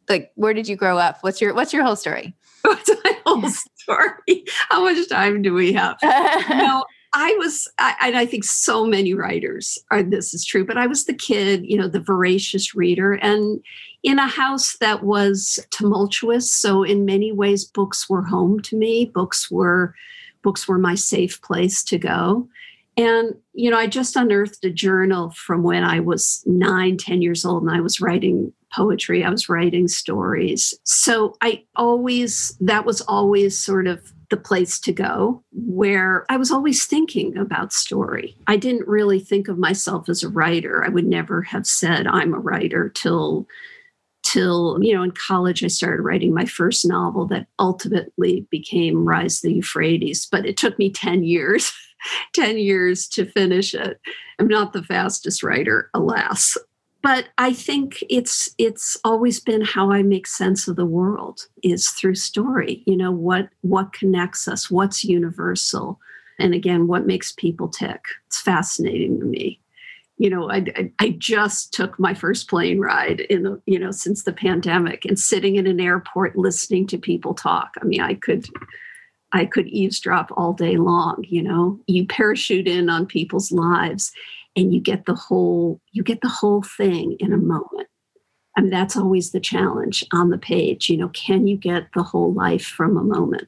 like? 0.07 0.31
Where 0.35 0.53
did 0.53 0.67
you 0.67 0.75
grow 0.75 0.97
up? 0.97 1.17
What's 1.21 1.41
your 1.41 1.53
What's 1.53 1.73
your 1.73 1.83
whole 1.83 1.95
story? 1.95 2.35
What's 2.61 2.89
my 3.03 3.17
whole 3.25 3.49
story? 3.49 4.45
How 4.69 4.83
much 4.83 5.09
time 5.09 5.41
do 5.41 5.53
we 5.53 5.73
have? 5.73 5.97
no, 6.03 6.85
I 7.13 7.35
was, 7.37 7.67
I, 7.77 7.95
and 8.01 8.17
I 8.17 8.25
think 8.25 8.43
so 8.43 8.85
many 8.85 9.13
writers 9.13 9.77
are, 9.91 10.01
this 10.01 10.33
is 10.33 10.43
true, 10.43 10.65
but 10.65 10.77
I 10.77 10.87
was 10.87 11.05
the 11.05 11.13
kid, 11.13 11.63
you 11.63 11.77
know, 11.77 11.87
the 11.87 11.99
voracious 11.99 12.73
reader. 12.73 13.13
And 13.13 13.61
in 14.01 14.19
a 14.19 14.27
house 14.27 14.77
that 14.79 15.03
was 15.03 15.59
tumultuous. 15.71 16.51
So 16.51 16.83
in 16.83 17.05
many 17.05 17.31
ways, 17.31 17.65
books 17.65 18.09
were 18.09 18.23
home 18.23 18.59
to 18.61 18.75
me. 18.75 19.05
Books 19.05 19.49
were 19.49 19.95
books 20.41 20.67
were 20.67 20.77
my 20.77 20.95
safe 20.95 21.41
place 21.41 21.83
to 21.85 21.97
go. 21.97 22.49
And, 22.97 23.33
you 23.53 23.71
know, 23.71 23.77
I 23.77 23.87
just 23.87 24.15
unearthed 24.15 24.65
a 24.65 24.69
journal 24.69 25.31
from 25.31 25.63
when 25.63 25.83
I 25.83 25.99
was 25.99 26.43
nine, 26.45 26.97
ten 26.97 27.21
years 27.21 27.45
old, 27.45 27.63
and 27.63 27.71
I 27.71 27.79
was 27.79 28.01
writing 28.01 28.51
poetry, 28.75 29.23
I 29.23 29.29
was 29.29 29.49
writing 29.49 29.87
stories. 29.87 30.73
So 30.83 31.37
I 31.41 31.63
always, 31.75 32.57
that 32.59 32.85
was 32.85 33.01
always 33.01 33.57
sort 33.57 33.87
of 33.87 34.11
the 34.33 34.37
place 34.37 34.79
to 34.79 34.91
go 34.91 35.43
where 35.51 36.25
I 36.27 36.37
was 36.37 36.49
always 36.49 36.87
thinking 36.87 37.37
about 37.37 37.71
story. 37.71 38.35
I 38.47 38.57
didn't 38.57 38.87
really 38.87 39.19
think 39.19 39.47
of 39.47 39.59
myself 39.59 40.09
as 40.09 40.23
a 40.23 40.29
writer. 40.29 40.83
I 40.83 40.89
would 40.89 41.05
never 41.05 41.43
have 41.43 41.67
said 41.67 42.07
I'm 42.07 42.33
a 42.33 42.39
writer 42.39 42.89
till 42.89 43.45
till 44.23 44.79
you 44.81 44.95
know 44.95 45.03
in 45.03 45.11
college 45.11 45.65
i 45.65 45.67
started 45.67 46.01
writing 46.01 46.33
my 46.33 46.45
first 46.45 46.87
novel 46.87 47.27
that 47.27 47.45
ultimately 47.59 48.47
became 48.49 49.03
rise 49.03 49.41
the 49.41 49.51
euphrates 49.51 50.25
but 50.31 50.45
it 50.45 50.55
took 50.55 50.79
me 50.79 50.89
10 50.89 51.25
years 51.25 51.73
10 52.33 52.57
years 52.57 53.05
to 53.09 53.25
finish 53.25 53.73
it 53.73 53.99
i'm 54.39 54.47
not 54.47 54.71
the 54.71 54.81
fastest 54.81 55.43
writer 55.43 55.89
alas 55.93 56.55
but 57.03 57.27
i 57.37 57.53
think 57.53 58.03
it's 58.09 58.49
it's 58.57 58.97
always 59.03 59.39
been 59.39 59.61
how 59.61 59.91
i 59.91 60.01
make 60.01 60.25
sense 60.25 60.67
of 60.67 60.75
the 60.75 60.85
world 60.85 61.41
is 61.61 61.89
through 61.89 62.15
story 62.15 62.81
you 62.87 62.97
know 62.97 63.11
what 63.11 63.49
what 63.61 63.93
connects 63.93 64.47
us 64.47 64.71
what's 64.71 65.03
universal. 65.03 65.99
And 66.39 66.53
again 66.53 66.87
what 66.87 67.05
makes 67.05 67.31
people 67.31 67.67
tick. 67.67 68.01
It's 68.27 68.41
fascinating 68.41 69.19
to 69.19 69.25
me. 69.25 69.59
You 70.17 70.29
know, 70.29 70.49
I, 70.49 70.91
I 70.99 71.15
just 71.17 71.73
took 71.73 71.99
my 71.99 72.13
first 72.13 72.49
plane 72.49 72.79
ride 72.79 73.21
in 73.21 73.43
the, 73.43 73.61
you 73.65 73.79
know, 73.79 73.91
since 73.91 74.23
the 74.23 74.33
pandemic 74.33 75.05
and 75.05 75.19
sitting 75.19 75.55
in 75.55 75.67
an 75.67 75.79
airport 75.79 76.37
listening 76.37 76.87
to 76.87 76.97
people 76.97 77.33
talk. 77.33 77.73
I 77.81 77.85
mean, 77.85 78.01
I 78.01 78.13
could, 78.13 78.47
I 79.31 79.45
could 79.45 79.67
eavesdrop 79.67 80.31
all 80.37 80.53
day 80.53 80.77
long, 80.77 81.25
you 81.27 81.41
know, 81.41 81.79
you 81.87 82.05
parachute 82.05 82.67
in 82.67 82.89
on 82.89 83.05
people's 83.05 83.51
lives 83.51 84.11
and 84.55 84.73
you 84.73 84.79
get 84.79 85.05
the 85.05 85.15
whole, 85.15 85.81
you 85.91 86.03
get 86.03 86.21
the 86.21 86.29
whole 86.29 86.61
thing 86.61 87.15
in 87.19 87.33
a 87.33 87.37
moment. 87.37 87.87
I 88.55 88.61
mean, 88.61 88.69
that's 88.69 88.95
always 88.95 89.31
the 89.31 89.39
challenge 89.39 90.05
on 90.13 90.29
the 90.29 90.37
page. 90.37 90.89
You 90.89 90.97
know, 90.97 91.09
can 91.09 91.47
you 91.47 91.57
get 91.57 91.87
the 91.95 92.03
whole 92.03 92.33
life 92.33 92.65
from 92.65 92.97
a 92.97 93.03
moment? 93.03 93.47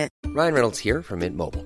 Ryan 0.25 0.53
Reynolds 0.53 0.79
here 0.79 1.01
from 1.01 1.19
Mint 1.19 1.37
Mobile. 1.37 1.65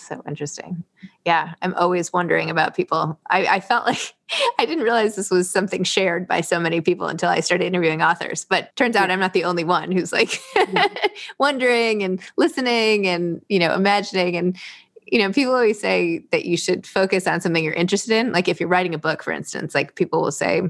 So 0.00 0.22
interesting. 0.26 0.84
Yeah, 1.24 1.54
I'm 1.62 1.74
always 1.74 2.12
wondering 2.12 2.50
about 2.50 2.76
people. 2.76 3.18
I, 3.30 3.46
I, 3.46 3.60
felt 3.60 3.86
like 3.86 4.14
I 4.58 4.66
didn't 4.66 4.84
realize 4.84 5.16
this 5.16 5.30
was 5.30 5.50
something 5.50 5.84
shared 5.84 6.26
by 6.26 6.40
so 6.40 6.60
many 6.60 6.80
people 6.80 7.06
until 7.08 7.28
I 7.28 7.40
started 7.40 7.64
interviewing 7.64 8.02
authors. 8.02 8.44
But 8.44 8.74
turns 8.76 8.96
out 8.96 9.10
I'm 9.10 9.20
not 9.20 9.32
the 9.32 9.44
only 9.44 9.64
one 9.64 9.92
who's 9.92 10.12
like 10.12 10.40
wondering 11.38 12.02
and 12.02 12.20
listening 12.36 13.06
and 13.06 13.42
you 13.48 13.58
know 13.58 13.74
imagining 13.74 14.36
and 14.36 14.56
you 15.06 15.18
know 15.18 15.32
people 15.32 15.54
always 15.54 15.80
say 15.80 16.24
that 16.30 16.44
you 16.44 16.56
should 16.56 16.86
focus 16.86 17.26
on 17.26 17.40
something 17.40 17.62
you're 17.62 17.74
interested 17.74 18.12
in. 18.12 18.32
Like 18.32 18.48
if 18.48 18.60
you're 18.60 18.68
writing 18.68 18.94
a 18.94 18.98
book, 18.98 19.22
for 19.22 19.32
instance, 19.32 19.74
like 19.74 19.94
people 19.94 20.22
will 20.22 20.32
say 20.32 20.62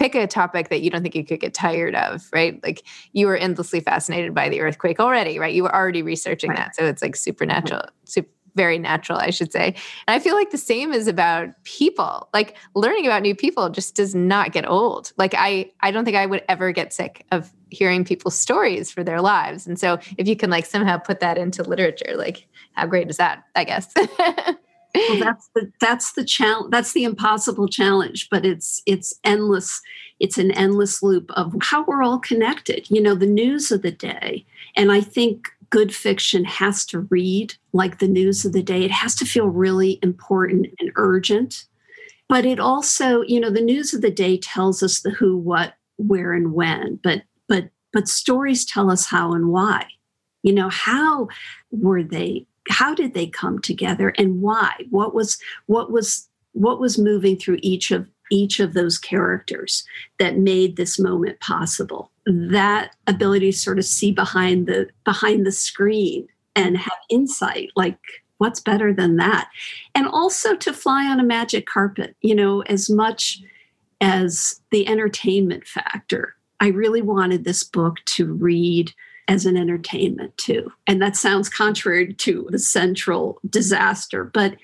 pick 0.00 0.14
a 0.14 0.26
topic 0.26 0.70
that 0.70 0.80
you 0.80 0.88
don't 0.88 1.02
think 1.02 1.14
you 1.14 1.24
could 1.24 1.40
get 1.40 1.52
tired 1.52 1.94
of, 1.94 2.26
right? 2.32 2.58
Like 2.64 2.82
you 3.12 3.26
were 3.26 3.36
endlessly 3.36 3.80
fascinated 3.80 4.34
by 4.34 4.48
the 4.48 4.62
earthquake 4.62 4.98
already, 4.98 5.38
right? 5.38 5.54
You 5.54 5.62
were 5.62 5.74
already 5.74 6.02
researching 6.02 6.50
right. 6.50 6.56
that, 6.56 6.74
so 6.74 6.86
it's 6.86 7.02
like 7.02 7.14
supernatural. 7.14 7.82
Super, 8.06 8.30
very 8.54 8.78
natural, 8.78 9.18
I 9.18 9.30
should 9.30 9.52
say. 9.52 9.74
And 10.06 10.14
I 10.14 10.18
feel 10.18 10.34
like 10.34 10.50
the 10.50 10.58
same 10.58 10.92
is 10.92 11.06
about 11.06 11.48
people. 11.64 12.28
Like 12.32 12.56
learning 12.74 13.06
about 13.06 13.22
new 13.22 13.34
people 13.34 13.70
just 13.70 13.94
does 13.94 14.14
not 14.14 14.52
get 14.52 14.68
old. 14.68 15.12
Like 15.16 15.34
I 15.36 15.70
I 15.80 15.90
don't 15.90 16.04
think 16.04 16.16
I 16.16 16.26
would 16.26 16.42
ever 16.48 16.72
get 16.72 16.92
sick 16.92 17.24
of 17.32 17.52
hearing 17.70 18.04
people's 18.04 18.38
stories 18.38 18.90
for 18.90 19.04
their 19.04 19.20
lives. 19.20 19.66
And 19.66 19.78
so 19.78 19.98
if 20.18 20.26
you 20.26 20.36
can 20.36 20.50
like 20.50 20.66
somehow 20.66 20.98
put 20.98 21.20
that 21.20 21.38
into 21.38 21.62
literature, 21.62 22.14
like 22.16 22.46
how 22.72 22.86
great 22.86 23.08
is 23.10 23.16
that, 23.16 23.44
I 23.54 23.64
guess. 23.64 23.92
well, 24.94 25.18
that's 25.18 25.48
the 25.54 25.70
that's 25.80 26.12
the 26.12 26.24
challenge 26.24 26.70
that's 26.70 26.92
the 26.92 27.04
impossible 27.04 27.68
challenge 27.68 28.28
but 28.30 28.44
it's 28.44 28.82
it's 28.86 29.14
endless 29.24 29.80
it's 30.18 30.36
an 30.36 30.50
endless 30.52 31.02
loop 31.02 31.30
of 31.32 31.54
how 31.62 31.84
we're 31.84 32.02
all 32.02 32.18
connected 32.18 32.90
you 32.90 33.00
know 33.00 33.14
the 33.14 33.26
news 33.26 33.70
of 33.70 33.82
the 33.82 33.92
day 33.92 34.44
and 34.76 34.90
i 34.90 35.00
think 35.00 35.48
good 35.70 35.94
fiction 35.94 36.44
has 36.44 36.84
to 36.86 37.00
read 37.10 37.54
like 37.72 37.98
the 37.98 38.08
news 38.08 38.44
of 38.44 38.52
the 38.52 38.62
day. 38.62 38.84
It 38.84 38.90
has 38.90 39.14
to 39.16 39.24
feel 39.24 39.46
really 39.46 39.98
important 40.02 40.66
and 40.78 40.90
urgent. 40.96 41.64
But 42.28 42.44
it 42.44 42.60
also, 42.60 43.22
you 43.22 43.40
know, 43.40 43.50
the 43.50 43.60
news 43.60 43.94
of 43.94 44.02
the 44.02 44.10
day 44.10 44.36
tells 44.36 44.82
us 44.82 45.00
the 45.00 45.10
who, 45.10 45.36
what, 45.36 45.74
where, 45.96 46.32
and 46.32 46.52
when. 46.52 46.98
But 47.02 47.22
but 47.48 47.70
but 47.92 48.08
stories 48.08 48.64
tell 48.64 48.90
us 48.90 49.06
how 49.06 49.32
and 49.32 49.48
why. 49.48 49.86
You 50.42 50.52
know, 50.52 50.68
how 50.68 51.28
were 51.70 52.02
they, 52.02 52.46
how 52.68 52.94
did 52.94 53.14
they 53.14 53.26
come 53.26 53.58
together 53.58 54.10
and 54.16 54.40
why? 54.40 54.72
What 54.90 55.14
was 55.14 55.38
what 55.66 55.90
was 55.90 56.28
what 56.52 56.80
was 56.80 56.98
moving 56.98 57.36
through 57.36 57.58
each 57.62 57.90
of 57.90 58.08
each 58.30 58.60
of 58.60 58.74
those 58.74 58.98
characters 58.98 59.84
that 60.18 60.38
made 60.38 60.76
this 60.76 60.98
moment 60.98 61.40
possible. 61.40 62.10
That 62.26 62.96
ability 63.06 63.52
to 63.52 63.58
sort 63.58 63.78
of 63.78 63.84
see 63.84 64.12
behind 64.12 64.66
the 64.66 64.88
behind 65.04 65.44
the 65.44 65.52
screen 65.52 66.28
and 66.54 66.76
have 66.76 66.98
insight 67.08 67.70
like 67.76 67.98
what's 68.38 68.60
better 68.60 68.92
than 68.92 69.16
that? 69.16 69.50
And 69.94 70.08
also 70.08 70.56
to 70.56 70.72
fly 70.72 71.06
on 71.06 71.20
a 71.20 71.24
magic 71.24 71.66
carpet 71.66 72.16
you 72.22 72.34
know 72.34 72.62
as 72.62 72.88
much 72.88 73.42
as 74.00 74.60
the 74.70 74.88
entertainment 74.88 75.66
factor. 75.66 76.34
I 76.60 76.68
really 76.68 77.02
wanted 77.02 77.44
this 77.44 77.64
book 77.64 77.96
to 78.06 78.32
read 78.32 78.92
as 79.28 79.46
an 79.46 79.56
entertainment 79.56 80.36
too. 80.36 80.72
And 80.86 81.00
that 81.00 81.16
sounds 81.16 81.48
contrary 81.48 82.12
to 82.14 82.48
the 82.50 82.58
central 82.58 83.38
disaster 83.48 84.24
but 84.24 84.56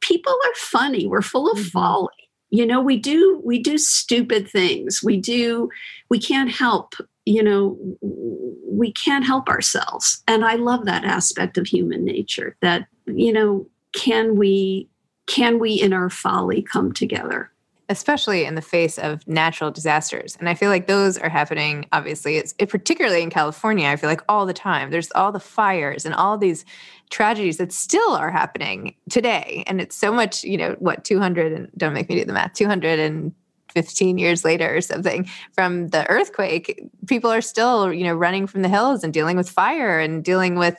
people 0.00 0.32
are 0.32 0.54
funny. 0.54 1.06
We're 1.06 1.22
full 1.22 1.50
of 1.50 1.58
mm-hmm. 1.58 1.68
folly 1.68 2.19
you 2.50 2.66
know 2.66 2.80
we 2.80 2.96
do 2.96 3.40
we 3.44 3.58
do 3.58 3.78
stupid 3.78 4.48
things. 4.48 5.02
We 5.02 5.16
do 5.16 5.70
we 6.08 6.18
can't 6.18 6.50
help 6.50 6.94
you 7.24 7.42
know 7.42 7.78
we 8.02 8.92
can't 8.92 9.24
help 9.24 9.48
ourselves. 9.48 10.22
And 10.26 10.44
i 10.44 10.54
love 10.54 10.84
that 10.84 11.04
aspect 11.04 11.58
of 11.58 11.66
human 11.66 12.04
nature 12.04 12.56
that 12.60 12.86
you 13.06 13.32
know 13.32 13.66
can 13.92 14.36
we 14.36 14.88
can 15.26 15.58
we 15.58 15.74
in 15.74 15.92
our 15.92 16.10
folly 16.10 16.62
come 16.62 16.92
together 16.92 17.50
especially 17.90 18.44
in 18.44 18.54
the 18.54 18.62
face 18.62 18.98
of 18.98 19.26
natural 19.26 19.70
disasters. 19.70 20.36
And 20.38 20.48
I 20.48 20.54
feel 20.54 20.70
like 20.70 20.86
those 20.86 21.18
are 21.18 21.28
happening, 21.28 21.86
obviously, 21.92 22.36
it's 22.36 22.54
it, 22.58 22.70
particularly 22.70 23.20
in 23.20 23.30
California. 23.30 23.88
I 23.88 23.96
feel 23.96 24.08
like 24.08 24.22
all 24.28 24.46
the 24.46 24.54
time 24.54 24.90
there's 24.90 25.10
all 25.14 25.32
the 25.32 25.40
fires 25.40 26.06
and 26.06 26.14
all 26.14 26.38
these 26.38 26.64
tragedies 27.10 27.56
that 27.56 27.72
still 27.72 28.12
are 28.12 28.30
happening 28.30 28.94
today. 29.10 29.64
And 29.66 29.80
it's 29.80 29.96
so 29.96 30.12
much, 30.12 30.44
you 30.44 30.56
know, 30.56 30.76
what, 30.78 31.04
200 31.04 31.52
and 31.52 31.68
don't 31.76 31.92
make 31.92 32.08
me 32.08 32.14
do 32.14 32.24
the 32.24 32.32
math, 32.32 32.54
215 32.54 34.18
years 34.18 34.44
later 34.44 34.76
or 34.76 34.80
something 34.80 35.28
from 35.52 35.88
the 35.88 36.08
earthquake, 36.08 36.80
people 37.08 37.30
are 37.30 37.40
still, 37.40 37.92
you 37.92 38.04
know, 38.04 38.14
running 38.14 38.46
from 38.46 38.62
the 38.62 38.68
hills 38.68 39.02
and 39.02 39.12
dealing 39.12 39.36
with 39.36 39.50
fire 39.50 39.98
and 39.98 40.22
dealing 40.22 40.54
with 40.54 40.76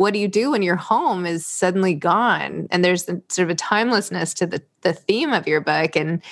what 0.00 0.14
do 0.14 0.18
you 0.18 0.28
do 0.28 0.52
when 0.52 0.62
your 0.62 0.76
home 0.76 1.26
is 1.26 1.46
suddenly 1.46 1.92
gone? 1.92 2.66
And 2.70 2.82
there's 2.82 3.04
sort 3.04 3.40
of 3.40 3.50
a 3.50 3.54
timelessness 3.54 4.32
to 4.32 4.46
the, 4.46 4.62
the 4.80 4.94
theme 4.94 5.34
of 5.34 5.46
your 5.46 5.60
book 5.60 5.94
and 5.94 6.22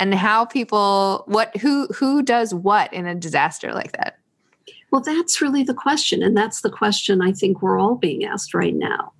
and 0.00 0.12
how 0.12 0.44
people 0.44 1.22
what 1.28 1.56
who 1.58 1.86
who 1.96 2.24
does 2.24 2.52
what 2.52 2.92
in 2.92 3.06
a 3.06 3.14
disaster 3.14 3.72
like 3.72 3.92
that. 3.92 4.18
Well, 4.90 5.02
that's 5.02 5.40
really 5.40 5.62
the 5.62 5.72
question. 5.72 6.20
And 6.20 6.36
that's 6.36 6.62
the 6.62 6.70
question 6.70 7.22
I 7.22 7.30
think 7.30 7.62
we're 7.62 7.78
all 7.78 7.94
being 7.94 8.24
asked 8.24 8.54
right 8.54 8.74
now. 8.74 9.12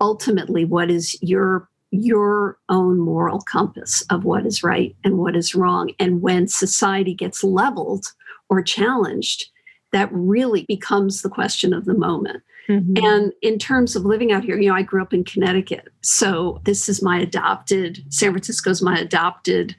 Ultimately, 0.00 0.64
what 0.64 0.90
is 0.90 1.14
your 1.20 1.68
your 1.90 2.56
own 2.70 2.98
moral 2.98 3.42
compass 3.42 4.02
of 4.08 4.24
what 4.24 4.46
is 4.46 4.64
right 4.64 4.96
and 5.04 5.18
what 5.18 5.36
is 5.36 5.54
wrong? 5.54 5.90
And 5.98 6.22
when 6.22 6.48
society 6.48 7.12
gets 7.12 7.44
leveled 7.44 8.06
or 8.48 8.62
challenged, 8.62 9.50
that 9.92 10.08
really 10.10 10.64
becomes 10.68 11.20
the 11.20 11.28
question 11.28 11.74
of 11.74 11.84
the 11.84 11.92
moment. 11.92 12.42
Mm-hmm. 12.68 13.04
And 13.04 13.32
in 13.42 13.58
terms 13.58 13.96
of 13.96 14.04
living 14.04 14.32
out 14.32 14.44
here, 14.44 14.58
you 14.58 14.68
know, 14.68 14.74
I 14.74 14.82
grew 14.82 15.02
up 15.02 15.12
in 15.12 15.24
Connecticut. 15.24 15.88
So 16.02 16.60
this 16.64 16.88
is 16.88 17.02
my 17.02 17.18
adopted, 17.18 18.04
San 18.08 18.30
Francisco's 18.30 18.82
my 18.82 18.98
adopted 18.98 19.74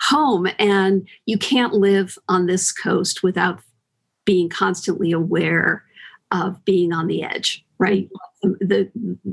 home. 0.00 0.46
And 0.58 1.08
you 1.24 1.38
can't 1.38 1.72
live 1.72 2.18
on 2.28 2.46
this 2.46 2.72
coast 2.72 3.22
without 3.22 3.60
being 4.24 4.48
constantly 4.48 5.12
aware 5.12 5.84
of 6.32 6.62
being 6.64 6.92
on 6.92 7.06
the 7.06 7.22
edge 7.22 7.64
right 7.78 8.08
the 8.42 8.90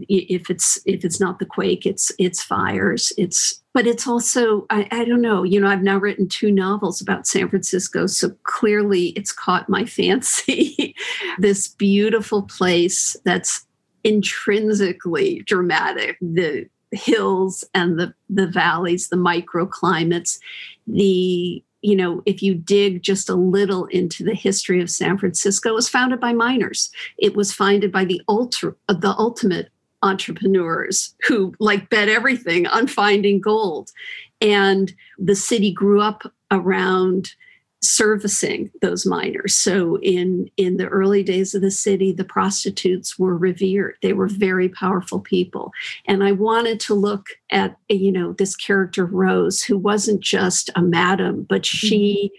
if 0.09 0.49
it's 0.49 0.79
if 0.85 1.03
it's 1.03 1.19
not 1.19 1.39
the 1.39 1.45
quake 1.45 1.85
it's 1.85 2.11
it's 2.19 2.43
fires 2.43 3.11
it's 3.17 3.62
but 3.73 3.87
it's 3.87 4.07
also 4.07 4.65
I, 4.69 4.87
I 4.91 5.05
don't 5.05 5.21
know 5.21 5.43
you 5.43 5.59
know 5.59 5.67
i've 5.67 5.83
now 5.83 5.97
written 5.97 6.27
two 6.27 6.51
novels 6.51 7.01
about 7.01 7.27
san 7.27 7.49
francisco 7.49 8.07
so 8.07 8.31
clearly 8.43 9.07
it's 9.09 9.31
caught 9.31 9.69
my 9.69 9.85
fancy 9.99 10.95
this 11.39 11.67
beautiful 11.67 12.43
place 12.43 13.15
that's 13.25 13.65
intrinsically 14.03 15.43
dramatic 15.45 16.17
the 16.21 16.67
hills 16.91 17.63
and 17.73 17.99
the 17.99 18.13
the 18.29 18.47
valleys 18.47 19.09
the 19.09 19.15
microclimates 19.15 20.37
the 20.87 21.63
you 21.83 21.97
know, 21.97 22.23
if 22.25 22.41
you 22.41 22.55
dig 22.55 23.03
just 23.03 23.29
a 23.29 23.35
little 23.35 23.85
into 23.87 24.23
the 24.23 24.33
history 24.33 24.81
of 24.81 24.89
San 24.89 25.17
Francisco, 25.17 25.69
it 25.69 25.75
was 25.75 25.89
founded 25.89 26.19
by 26.19 26.31
miners. 26.31 26.89
It 27.17 27.35
was 27.35 27.53
founded 27.53 27.91
by 27.91 28.05
the 28.05 28.21
ultra, 28.29 28.73
the 28.87 29.13
ultimate 29.19 29.69
entrepreneurs 30.03 31.15
who 31.27 31.53
like 31.59 31.89
bet 31.89 32.09
everything 32.09 32.67
on 32.67 32.87
finding 32.87 33.41
gold. 33.41 33.91
And 34.41 34.93
the 35.17 35.35
city 35.35 35.71
grew 35.71 36.01
up 36.01 36.31
around 36.51 37.33
servicing 37.81 38.71
those 38.81 39.05
miners. 39.05 39.53
So 39.53 39.99
in 39.99 40.49
in 40.55 40.77
the 40.77 40.87
early 40.87 41.21
days 41.21 41.53
of 41.53 41.61
the 41.61 41.71
city, 41.71 42.13
the 42.13 42.23
prostitutes 42.23 43.19
were 43.19 43.35
revered. 43.35 43.95
They 44.01 44.13
were 44.13 44.27
very 44.27 44.69
powerful 44.69 45.19
people. 45.19 45.73
And 46.07 46.23
I 46.23 46.31
wanted 46.31 46.79
to 46.81 46.93
look 46.93 47.27
at 47.49 47.77
you 47.89 48.11
know 48.11 48.33
this 48.33 48.55
character 48.55 49.05
Rose 49.05 49.61
who 49.61 49.77
wasn't 49.77 50.21
just 50.21 50.69
a 50.75 50.81
madam, 50.81 51.45
but 51.49 51.63
mm-hmm. 51.63 51.87
she 51.87 52.31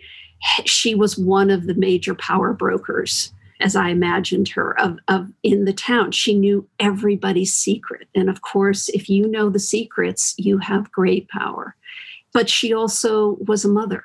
she 0.64 0.94
was 0.94 1.18
one 1.18 1.50
of 1.50 1.66
the 1.66 1.74
major 1.74 2.14
power 2.14 2.53
brokers 2.53 3.33
as 3.60 3.76
I 3.76 3.88
imagined 3.88 4.48
her 4.50 4.78
of, 4.80 4.98
of 5.08 5.30
in 5.42 5.64
the 5.64 5.72
town. 5.72 6.12
She 6.12 6.34
knew 6.34 6.68
everybody's 6.80 7.54
secret. 7.54 8.08
And 8.14 8.28
of 8.28 8.42
course, 8.42 8.88
if 8.90 9.08
you 9.08 9.28
know 9.28 9.48
the 9.48 9.60
secrets, 9.60 10.34
you 10.36 10.58
have 10.58 10.90
great 10.92 11.28
power. 11.28 11.76
But 12.32 12.50
she 12.50 12.72
also 12.72 13.36
was 13.40 13.64
a 13.64 13.68
mother 13.68 14.04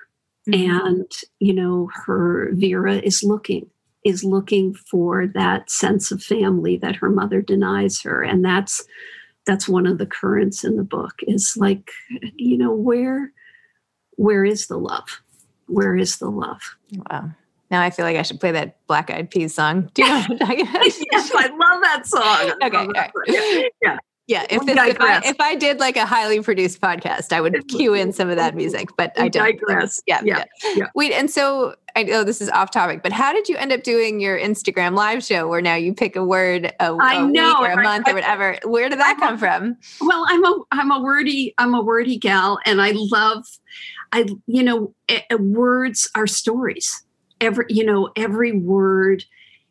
Mm-hmm. 0.50 0.88
And, 0.88 1.12
you 1.40 1.54
know, 1.54 1.90
her 2.06 2.50
Vera 2.54 2.98
is 2.98 3.24
looking, 3.24 3.70
is 4.04 4.24
looking 4.24 4.74
for 4.74 5.28
that 5.28 5.70
sense 5.70 6.12
of 6.12 6.24
family 6.24 6.78
that 6.78 6.96
her 6.96 7.10
mother 7.10 7.42
denies 7.42 8.02
her. 8.02 8.24
And 8.24 8.44
that's 8.44 8.86
that's 9.46 9.68
one 9.68 9.88
of 9.88 9.98
the 9.98 10.06
currents 10.06 10.64
in 10.64 10.76
the 10.76 10.84
book 10.84 11.14
is 11.24 11.56
like, 11.58 11.90
you 12.36 12.58
know, 12.58 12.72
where 12.72 13.32
where 14.16 14.46
is 14.46 14.68
the 14.68 14.78
love? 14.78 15.22
Where 15.68 15.96
is 15.96 16.18
the 16.18 16.30
love? 16.30 16.62
Wow. 17.10 17.32
Now 17.72 17.82
I 17.82 17.90
feel 17.90 18.06
like 18.06 18.18
I 18.18 18.24
should 18.24 18.40
play 18.40 18.52
that 18.52 18.78
Black 18.88 19.10
Eyed 19.10 19.30
Peas 19.30 19.54
song. 19.54 19.90
Do 19.94 20.04
you 20.04 20.10
know 20.10 20.16
what 20.16 20.32
I'm 20.32 20.38
talking 20.40 20.62
about? 20.68 20.86
yes, 21.12 21.32
I 21.36 21.48
love 21.48 21.82
that 21.82 22.04
song. 22.06 22.52
okay, 22.64 22.88
that 22.94 23.12
yeah, 23.28 23.68
yeah. 23.82 23.98
Yeah, 24.30 24.46
if, 24.48 24.64
this, 24.64 24.78
if, 24.78 25.02
I, 25.02 25.22
if 25.26 25.42
I 25.42 25.56
did 25.56 25.80
like 25.80 25.98
a 25.98 26.06
highly 26.06 26.40
produced 26.40 26.80
podcast, 26.80 27.34
I 27.34 27.42
would 27.42 27.68
cue 27.68 27.96
in 27.96 28.14
some 28.14 28.30
of 28.30 28.36
that 28.36 28.56
music, 28.56 28.90
but 28.96 29.12
I 29.20 29.28
don't. 29.28 29.44
Digress. 29.44 30.04
Yeah, 30.06 30.22
yeah, 30.24 30.44
yeah. 30.76 30.86
Wait, 30.94 31.14
and 31.14 31.32
so 31.32 31.74
I 31.96 32.04
know 32.04 32.24
this 32.24 32.40
is 32.40 32.48
off 32.50 32.70
topic, 32.70 33.02
but 33.02 33.12
how 33.12 33.34
did 33.34 33.50
you 33.50 33.58
end 33.58 33.72
up 33.72 33.82
doing 33.82 34.20
your 34.20 34.38
Instagram 34.38 34.96
live 34.96 35.24
show 35.24 35.48
where 35.48 35.64
now 35.64 35.74
you 35.74 35.96
pick 35.96 36.16
a 36.16 36.24
word 36.24 36.72
a, 36.80 36.92
a 36.92 37.26
week 37.26 37.42
or 37.42 37.72
a 37.72 37.82
month 37.82 38.08
I, 38.08 38.12
or 38.12 38.14
whatever? 38.14 38.60
Where 38.66 38.88
did 38.88 39.00
that 39.00 39.16
I'm 39.16 39.20
come 39.20 39.34
a, 39.34 39.38
from? 39.40 39.78
Well, 40.00 40.24
I'm 40.30 40.46
a 40.46 40.60
I'm 40.74 40.92
a 40.92 41.02
wordy 41.02 41.56
I'm 41.58 41.74
a 41.74 41.82
wordy 41.82 42.20
gal, 42.20 42.60
and 42.68 42.84
I 42.84 42.92
love 42.94 43.48
I 44.12 44.28
you 44.46 44.62
know 44.62 44.94
eh, 45.08 45.22
eh, 45.28 45.36
words 45.38 46.08
are 46.14 46.28
stories. 46.28 47.04
Every 47.42 47.66
you 47.70 47.86
know 47.86 48.10
every 48.16 48.52
word 48.52 49.24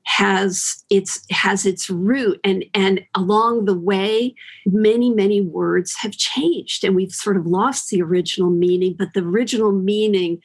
has 0.09 0.83
its 0.88 1.22
has 1.31 1.66
its 1.66 1.90
root. 1.90 2.40
And 2.42 2.64
and 2.72 3.04
along 3.14 3.66
the 3.66 3.78
way 3.78 4.35
many 4.64 5.11
many 5.11 5.42
words 5.42 5.94
have 6.00 6.12
changed 6.12 6.83
and 6.83 6.96
we've 6.96 7.12
sort 7.12 7.37
of 7.37 7.44
lost 7.44 7.90
the 7.90 8.00
original 8.00 8.48
meaning 8.48 8.96
but 8.98 9.12
the 9.12 9.20
original 9.20 9.70
meaning 9.70 10.40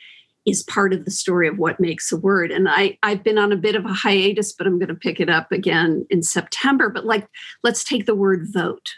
is 0.46 0.64
part 0.64 0.92
of 0.92 1.06
the 1.06 1.12
story 1.12 1.48
of 1.48 1.58
what 1.58 1.80
makes 1.80 2.12
a 2.12 2.18
word. 2.18 2.52
And 2.52 2.68
i 2.68 2.98
i've 3.04 3.24
been 3.24 3.38
on 3.38 3.54
a 3.54 3.58
bit 3.58 3.76
of 3.76 3.86
a 3.86 3.94
hiatus 3.94 4.52
but 4.52 4.68
i'm 4.68 4.80
going 4.80 4.90
to 4.90 4.96
pick 4.96 5.22
it 5.22 5.30
up 5.30 5.50
again 5.54 6.06
in 6.10 6.24
september. 6.24 6.90
But 6.90 7.06
like 7.06 7.26
let's 7.64 7.86
take 7.86 8.06
the 8.06 8.16
word 8.16 8.50
vote. 8.52 8.96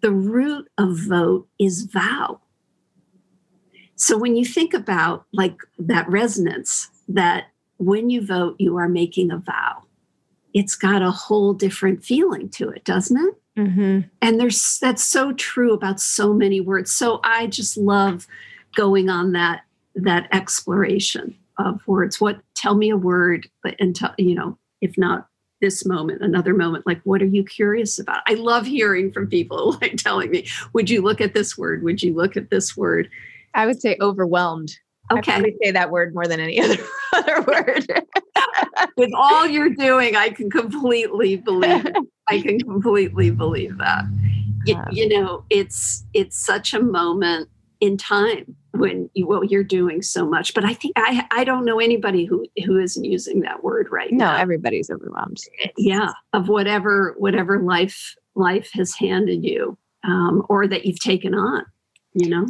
The 0.00 0.12
root 0.12 0.66
of 0.78 0.96
vote 0.96 1.46
is 1.58 1.82
vow. 1.82 2.40
So 3.96 4.16
when 4.16 4.34
you 4.34 4.46
think 4.46 4.72
about 4.72 5.26
like 5.34 5.58
that 5.78 6.08
resonance, 6.08 6.88
that 7.06 7.48
when 7.80 8.10
you 8.10 8.24
vote, 8.24 8.56
you 8.58 8.76
are 8.76 8.88
making 8.88 9.30
a 9.30 9.38
vow, 9.38 9.82
it's 10.52 10.76
got 10.76 11.00
a 11.00 11.10
whole 11.10 11.54
different 11.54 12.04
feeling 12.04 12.48
to 12.50 12.68
it, 12.68 12.84
doesn't 12.84 13.16
it? 13.16 13.34
Mm-hmm. 13.58 14.00
And 14.20 14.40
there's 14.40 14.78
that's 14.80 15.04
so 15.04 15.32
true 15.32 15.72
about 15.72 15.98
so 15.98 16.34
many 16.34 16.60
words. 16.60 16.92
So 16.92 17.20
I 17.24 17.46
just 17.46 17.76
love 17.76 18.26
going 18.76 19.08
on 19.08 19.32
that 19.32 19.62
that 19.94 20.28
exploration 20.32 21.36
of 21.58 21.80
words. 21.86 22.20
What 22.20 22.40
tell 22.54 22.74
me 22.74 22.90
a 22.90 22.96
word, 22.96 23.48
but 23.62 23.76
and 23.80 23.96
tell 23.96 24.14
you 24.18 24.34
know, 24.34 24.58
if 24.82 24.98
not 24.98 25.26
this 25.62 25.86
moment, 25.86 26.22
another 26.22 26.54
moment, 26.54 26.86
like 26.86 27.00
what 27.04 27.22
are 27.22 27.26
you 27.26 27.44
curious 27.44 27.98
about? 27.98 28.20
I 28.26 28.34
love 28.34 28.66
hearing 28.66 29.10
from 29.10 29.26
people 29.26 29.72
like 29.80 29.96
telling 29.96 30.30
me, 30.30 30.46
would 30.74 30.90
you 30.90 31.00
look 31.00 31.20
at 31.22 31.32
this 31.32 31.56
word? 31.56 31.82
Would 31.82 32.02
you 32.02 32.14
look 32.14 32.36
at 32.36 32.50
this 32.50 32.76
word? 32.76 33.08
I 33.54 33.64
would 33.64 33.80
say 33.80 33.96
overwhelmed. 34.00 34.76
Okay. 35.10 35.32
I 35.32 35.34
probably 35.34 35.56
say 35.62 35.70
that 35.72 35.90
word 35.90 36.14
more 36.14 36.26
than 36.26 36.40
any 36.40 36.60
other 36.62 36.76
other 37.12 37.42
word. 37.42 37.86
With 38.96 39.10
all 39.14 39.46
you're 39.46 39.70
doing, 39.70 40.16
I 40.16 40.30
can 40.30 40.50
completely 40.50 41.36
believe. 41.36 41.86
It. 41.86 41.96
I 42.28 42.40
can 42.40 42.60
completely 42.60 43.30
believe 43.30 43.78
that. 43.78 44.04
You, 44.66 44.76
Um, 44.76 44.84
you 44.92 45.08
know, 45.08 45.44
it's 45.50 46.04
it's 46.12 46.36
such 46.38 46.74
a 46.74 46.80
moment 46.80 47.48
in 47.80 47.96
time 47.96 48.56
when 48.72 49.10
you 49.14 49.26
well 49.26 49.44
you're 49.44 49.64
doing 49.64 50.02
so 50.02 50.26
much. 50.26 50.54
But 50.54 50.64
I 50.64 50.74
think 50.74 50.92
I 50.96 51.26
I 51.30 51.44
don't 51.44 51.64
know 51.64 51.80
anybody 51.80 52.24
who 52.24 52.46
who 52.64 52.78
isn't 52.78 53.04
using 53.04 53.40
that 53.40 53.64
word 53.64 53.88
right 53.90 54.12
no, 54.12 54.26
now. 54.26 54.32
No, 54.32 54.38
everybody's 54.38 54.90
overwhelmed. 54.90 55.38
yeah, 55.76 56.12
of 56.32 56.48
whatever 56.48 57.14
whatever 57.18 57.60
life 57.60 58.14
life 58.34 58.70
has 58.74 58.94
handed 58.94 59.44
you, 59.44 59.76
um, 60.04 60.44
or 60.48 60.66
that 60.68 60.84
you've 60.86 61.00
taken 61.00 61.34
on. 61.34 61.64
You 62.14 62.28
know. 62.28 62.46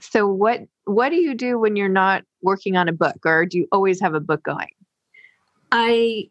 So 0.00 0.26
what 0.26 0.60
what 0.84 1.10
do 1.10 1.16
you 1.16 1.34
do 1.34 1.58
when 1.58 1.76
you're 1.76 1.88
not 1.88 2.24
working 2.42 2.76
on 2.76 2.88
a 2.88 2.92
book 2.92 3.24
or 3.24 3.46
do 3.46 3.58
you 3.58 3.68
always 3.72 4.00
have 4.00 4.14
a 4.14 4.20
book 4.20 4.42
going? 4.42 4.70
I 5.72 6.30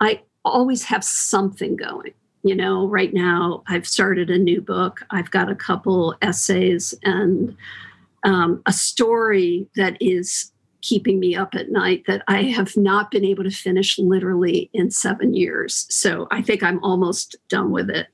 I 0.00 0.22
always 0.44 0.84
have 0.84 1.04
something 1.04 1.76
going. 1.76 2.14
You 2.42 2.54
know, 2.54 2.86
right 2.86 3.12
now 3.12 3.62
I've 3.68 3.86
started 3.86 4.30
a 4.30 4.38
new 4.38 4.60
book. 4.60 5.04
I've 5.10 5.30
got 5.30 5.50
a 5.50 5.54
couple 5.54 6.14
essays 6.22 6.94
and 7.02 7.56
um, 8.24 8.62
a 8.66 8.72
story 8.72 9.66
that 9.76 9.96
is 10.00 10.52
keeping 10.80 11.18
me 11.18 11.34
up 11.34 11.54
at 11.54 11.70
night 11.70 12.04
that 12.06 12.22
I 12.28 12.42
have 12.44 12.76
not 12.76 13.10
been 13.10 13.24
able 13.24 13.44
to 13.44 13.50
finish 13.50 13.98
literally 13.98 14.70
in 14.72 14.90
seven 14.90 15.34
years. 15.34 15.86
So 15.90 16.28
I 16.30 16.40
think 16.40 16.62
I'm 16.62 16.82
almost 16.84 17.36
done 17.48 17.70
with 17.70 17.90
it. 17.90 18.06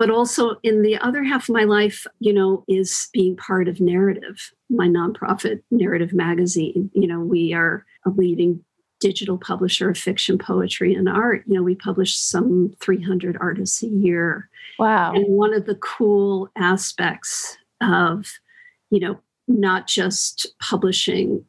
But 0.00 0.10
also 0.10 0.56
in 0.62 0.82
the 0.82 0.96
other 0.96 1.22
half 1.22 1.48
of 1.48 1.54
my 1.54 1.64
life, 1.64 2.06
you 2.18 2.32
know, 2.32 2.64
is 2.66 3.08
being 3.12 3.36
part 3.36 3.68
of 3.68 3.80
Narrative, 3.80 4.50
my 4.68 4.88
nonprofit 4.88 5.62
Narrative 5.70 6.12
magazine. 6.12 6.90
You 6.94 7.06
know, 7.06 7.20
we 7.20 7.52
are 7.52 7.84
a 8.06 8.10
leading 8.10 8.64
digital 8.98 9.36
publisher 9.38 9.90
of 9.90 9.98
fiction, 9.98 10.38
poetry, 10.38 10.94
and 10.94 11.08
art. 11.08 11.42
You 11.46 11.54
know, 11.54 11.62
we 11.62 11.74
publish 11.74 12.16
some 12.16 12.74
300 12.80 13.36
artists 13.40 13.82
a 13.82 13.88
year. 13.88 14.48
Wow. 14.78 15.12
And 15.12 15.26
one 15.28 15.54
of 15.54 15.66
the 15.66 15.76
cool 15.76 16.48
aspects 16.56 17.58
of, 17.82 18.26
you 18.90 19.00
know, 19.00 19.20
not 19.48 19.86
just 19.86 20.46
publishing 20.62 21.44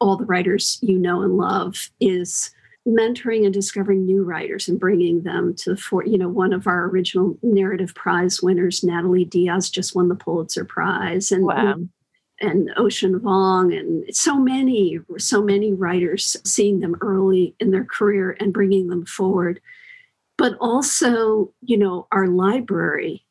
all 0.00 0.16
the 0.16 0.24
writers 0.24 0.80
you 0.82 0.98
know 0.98 1.22
and 1.22 1.36
love 1.36 1.90
is 2.00 2.50
mentoring 2.86 3.44
and 3.44 3.54
discovering 3.54 4.04
new 4.04 4.24
writers 4.24 4.68
and 4.68 4.80
bringing 4.80 5.22
them 5.22 5.54
to 5.54 5.70
the 5.70 5.76
fore. 5.76 6.04
You 6.04 6.18
know, 6.18 6.28
one 6.28 6.52
of 6.52 6.66
our 6.66 6.86
original 6.86 7.38
narrative 7.42 7.94
prize 7.94 8.42
winners, 8.42 8.82
Natalie 8.82 9.24
Diaz, 9.24 9.70
just 9.70 9.94
won 9.94 10.08
the 10.08 10.16
Pulitzer 10.16 10.64
Prize, 10.64 11.30
and 11.30 11.44
Wow. 11.44 11.76
and 12.40 12.70
Ocean 12.76 13.20
Vuong, 13.20 13.78
and 13.78 14.04
so 14.14 14.36
many, 14.36 14.98
so 15.16 15.40
many 15.42 15.72
writers, 15.72 16.36
seeing 16.44 16.80
them 16.80 16.96
early 17.00 17.54
in 17.60 17.70
their 17.70 17.84
career 17.84 18.36
and 18.40 18.52
bringing 18.52 18.88
them 18.88 19.06
forward. 19.06 19.60
But 20.36 20.56
also, 20.60 21.52
you 21.60 21.76
know, 21.76 22.08
our 22.10 22.26
library 22.26 23.24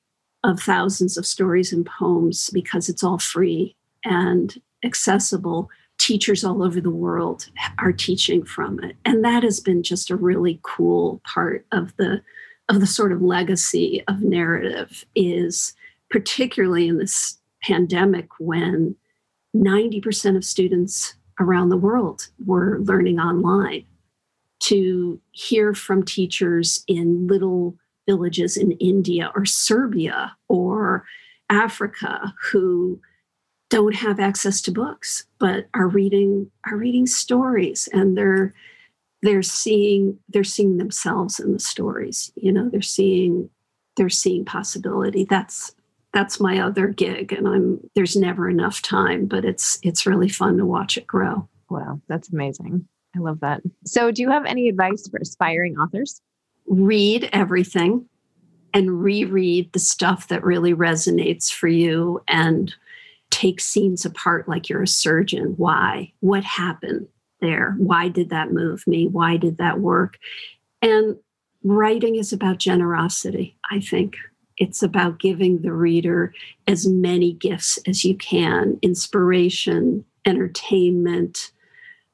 of 0.45 0.61
thousands 0.61 1.17
of 1.17 1.25
stories 1.25 1.73
and 1.73 1.85
poems, 1.85 2.49
because 2.51 2.87
it's 2.87 3.03
all 3.03 3.19
free 3.19 3.75
and 4.05 4.55
accessible. 4.83 5.69
Teachers 6.01 6.43
all 6.43 6.63
over 6.63 6.81
the 6.81 6.89
world 6.89 7.47
are 7.77 7.91
teaching 7.91 8.43
from 8.43 8.83
it, 8.83 8.95
and 9.05 9.23
that 9.23 9.43
has 9.43 9.59
been 9.59 9.83
just 9.83 10.09
a 10.09 10.15
really 10.15 10.59
cool 10.63 11.21
part 11.23 11.63
of 11.71 11.95
the 11.97 12.23
of 12.69 12.79
the 12.79 12.87
sort 12.87 13.11
of 13.11 13.21
legacy 13.21 14.03
of 14.07 14.23
narrative. 14.23 15.05
Is 15.15 15.73
particularly 16.09 16.87
in 16.87 16.97
this 16.97 17.37
pandemic 17.61 18.29
when 18.39 18.95
90% 19.55 20.35
of 20.35 20.43
students 20.43 21.13
around 21.39 21.69
the 21.69 21.77
world 21.77 22.29
were 22.47 22.79
learning 22.79 23.19
online 23.19 23.85
to 24.61 25.21
hear 25.31 25.75
from 25.75 26.03
teachers 26.03 26.83
in 26.87 27.27
little 27.27 27.75
villages 28.07 28.57
in 28.57 28.71
India 28.73 29.31
or 29.35 29.45
Serbia 29.45 30.35
or 30.47 31.05
Africa 31.51 32.33
who 32.41 32.99
don't 33.71 33.95
have 33.95 34.19
access 34.19 34.61
to 34.61 34.71
books 34.71 35.25
but 35.39 35.65
are 35.73 35.87
reading 35.87 36.49
are 36.67 36.77
reading 36.77 37.07
stories 37.07 37.89
and 37.91 38.15
they're 38.15 38.53
they're 39.23 39.41
seeing 39.41 40.17
they're 40.29 40.43
seeing 40.43 40.77
themselves 40.77 41.39
in 41.39 41.51
the 41.51 41.59
stories 41.59 42.31
you 42.35 42.51
know 42.51 42.69
they're 42.69 42.81
seeing 42.81 43.49
they're 43.97 44.09
seeing 44.09 44.45
possibility 44.45 45.25
that's 45.25 45.73
that's 46.13 46.39
my 46.39 46.59
other 46.59 46.87
gig 46.89 47.33
and 47.33 47.47
i'm 47.47 47.79
there's 47.95 48.15
never 48.15 48.47
enough 48.47 48.81
time 48.83 49.25
but 49.25 49.43
it's 49.43 49.79
it's 49.81 50.05
really 50.05 50.29
fun 50.29 50.57
to 50.57 50.65
watch 50.65 50.97
it 50.97 51.07
grow 51.07 51.47
Wow, 51.71 52.01
that's 52.09 52.31
amazing. 52.31 52.85
I 53.15 53.19
love 53.19 53.39
that. 53.39 53.61
So 53.85 54.11
do 54.11 54.21
you 54.21 54.29
have 54.29 54.45
any 54.45 54.67
advice 54.67 55.07
for 55.09 55.19
aspiring 55.21 55.77
authors? 55.77 56.21
read 56.67 57.27
everything 57.33 58.07
and 58.73 59.03
reread 59.03 59.73
the 59.73 59.79
stuff 59.79 60.29
that 60.29 60.43
really 60.43 60.73
resonates 60.73 61.51
for 61.51 61.67
you 61.67 62.21
and 62.29 62.73
take 63.31 63.59
scenes 63.59 64.05
apart 64.05 64.47
like 64.47 64.69
you're 64.69 64.83
a 64.83 64.87
surgeon 64.87 65.55
why? 65.57 66.13
What 66.19 66.43
happened 66.43 67.07
there? 67.39 67.75
Why 67.79 68.07
did 68.07 68.29
that 68.29 68.51
move 68.51 68.85
me? 68.85 69.07
Why 69.07 69.37
did 69.37 69.57
that 69.57 69.79
work? 69.79 70.17
And 70.81 71.17
writing 71.63 72.15
is 72.15 72.33
about 72.33 72.57
generosity 72.57 73.57
i 73.71 73.79
think. 73.79 74.15
It's 74.57 74.83
about 74.83 75.19
giving 75.19 75.61
the 75.61 75.73
reader 75.73 76.33
as 76.67 76.85
many 76.87 77.33
gifts 77.33 77.79
as 77.87 78.03
you 78.03 78.15
can 78.15 78.77
inspiration 78.81 80.05
entertainment 80.25 81.51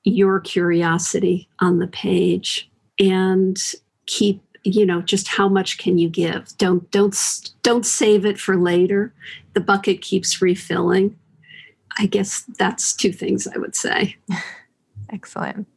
your 0.03 0.39
curiosity 0.39 1.49
on 1.59 1.79
the 1.79 1.87
page 1.87 2.69
and 2.99 3.57
keep 4.05 4.41
you 4.67 4.85
know 4.85 5.01
just 5.01 5.27
how 5.27 5.47
much 5.47 5.77
can 5.77 5.97
you 5.97 6.09
give 6.09 6.55
don't 6.57 6.89
don't 6.91 7.15
don't 7.61 7.85
save 7.85 8.25
it 8.25 8.39
for 8.39 8.57
later 8.57 9.13
the 9.53 9.59
bucket 9.59 10.01
keeps 10.01 10.41
refilling 10.41 11.17
i 11.97 12.05
guess 12.05 12.43
that's 12.57 12.93
two 12.93 13.11
things 13.11 13.47
i 13.47 13.57
would 13.57 13.75
say 13.75 14.15
Excellent. 15.09 15.67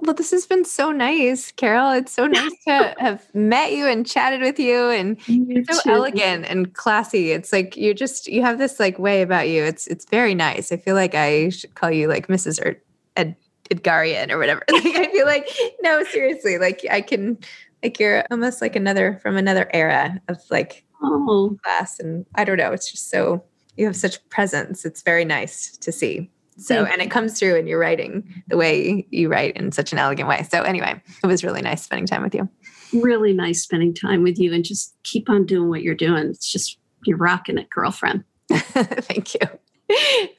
Well, 0.00 0.14
this 0.14 0.32
has 0.32 0.46
been 0.46 0.64
so 0.64 0.90
nice, 0.90 1.52
Carol. 1.52 1.92
It's 1.92 2.12
so 2.12 2.26
nice 2.28 2.52
to 2.66 2.94
have 2.98 3.32
met 3.34 3.72
you 3.72 3.86
and 3.86 4.04
chatted 4.04 4.40
with 4.40 4.58
you 4.58 4.90
and 4.90 5.16
you're 5.28 5.64
so 5.64 5.90
elegant 5.90 6.46
and 6.46 6.74
classy. 6.74 7.30
It's 7.30 7.52
like 7.52 7.76
you're 7.76 7.94
just 7.94 8.26
you 8.26 8.42
have 8.42 8.58
this 8.58 8.80
like 8.80 8.98
way 8.98 9.22
about 9.22 9.48
you. 9.48 9.62
It's 9.62 9.86
it's 9.86 10.04
very 10.06 10.34
nice. 10.34 10.72
I 10.72 10.76
feel 10.76 10.96
like 10.96 11.14
I 11.14 11.50
should 11.50 11.74
call 11.74 11.90
you 11.90 12.08
like 12.08 12.26
Mrs. 12.26 12.60
or 12.64 12.70
er, 12.70 12.82
Ed, 13.16 13.36
Edgarian 13.70 14.30
or 14.30 14.38
whatever. 14.38 14.62
Like 14.72 14.86
I 14.86 15.12
feel 15.12 15.26
like 15.26 15.48
no, 15.82 16.02
seriously, 16.04 16.58
like 16.58 16.84
I 16.90 17.00
can 17.00 17.38
like 17.82 17.98
you're 18.00 18.24
almost 18.30 18.60
like 18.60 18.76
another 18.76 19.18
from 19.22 19.36
another 19.36 19.68
era 19.72 20.20
of 20.28 20.38
like 20.50 20.84
oh 21.02 21.56
class 21.64 21.98
and 21.98 22.24
I 22.34 22.44
don't 22.44 22.56
know, 22.58 22.72
it's 22.72 22.90
just 22.90 23.10
so 23.10 23.44
you 23.76 23.86
have 23.86 23.96
such 23.96 24.26
presence. 24.28 24.84
It's 24.84 25.02
very 25.02 25.24
nice 25.24 25.76
to 25.78 25.92
see. 25.92 26.30
So, 26.58 26.84
and 26.84 27.00
it 27.00 27.10
comes 27.10 27.38
through 27.38 27.56
in 27.56 27.66
your 27.66 27.78
writing, 27.78 28.42
the 28.48 28.58
way 28.58 29.06
you 29.10 29.28
write 29.30 29.56
in 29.56 29.72
such 29.72 29.90
an 29.92 29.98
elegant 29.98 30.28
way. 30.28 30.42
So, 30.50 30.62
anyway, 30.62 31.00
it 31.24 31.26
was 31.26 31.42
really 31.42 31.62
nice 31.62 31.82
spending 31.82 32.06
time 32.06 32.22
with 32.22 32.34
you. 32.34 32.46
really 32.92 33.32
nice 33.32 33.62
spending 33.62 33.94
time 33.94 34.22
with 34.22 34.38
you 34.38 34.52
and 34.52 34.62
just 34.62 34.94
keep 35.02 35.30
on 35.30 35.46
doing 35.46 35.70
what 35.70 35.82
you're 35.82 35.94
doing 35.94 36.26
it's 36.28 36.52
just 36.52 36.76
you're 37.06 37.16
rocking 37.16 37.56
it 37.56 37.70
girlfriend 37.70 38.22
Thank 38.52 39.32
you. 39.34 39.40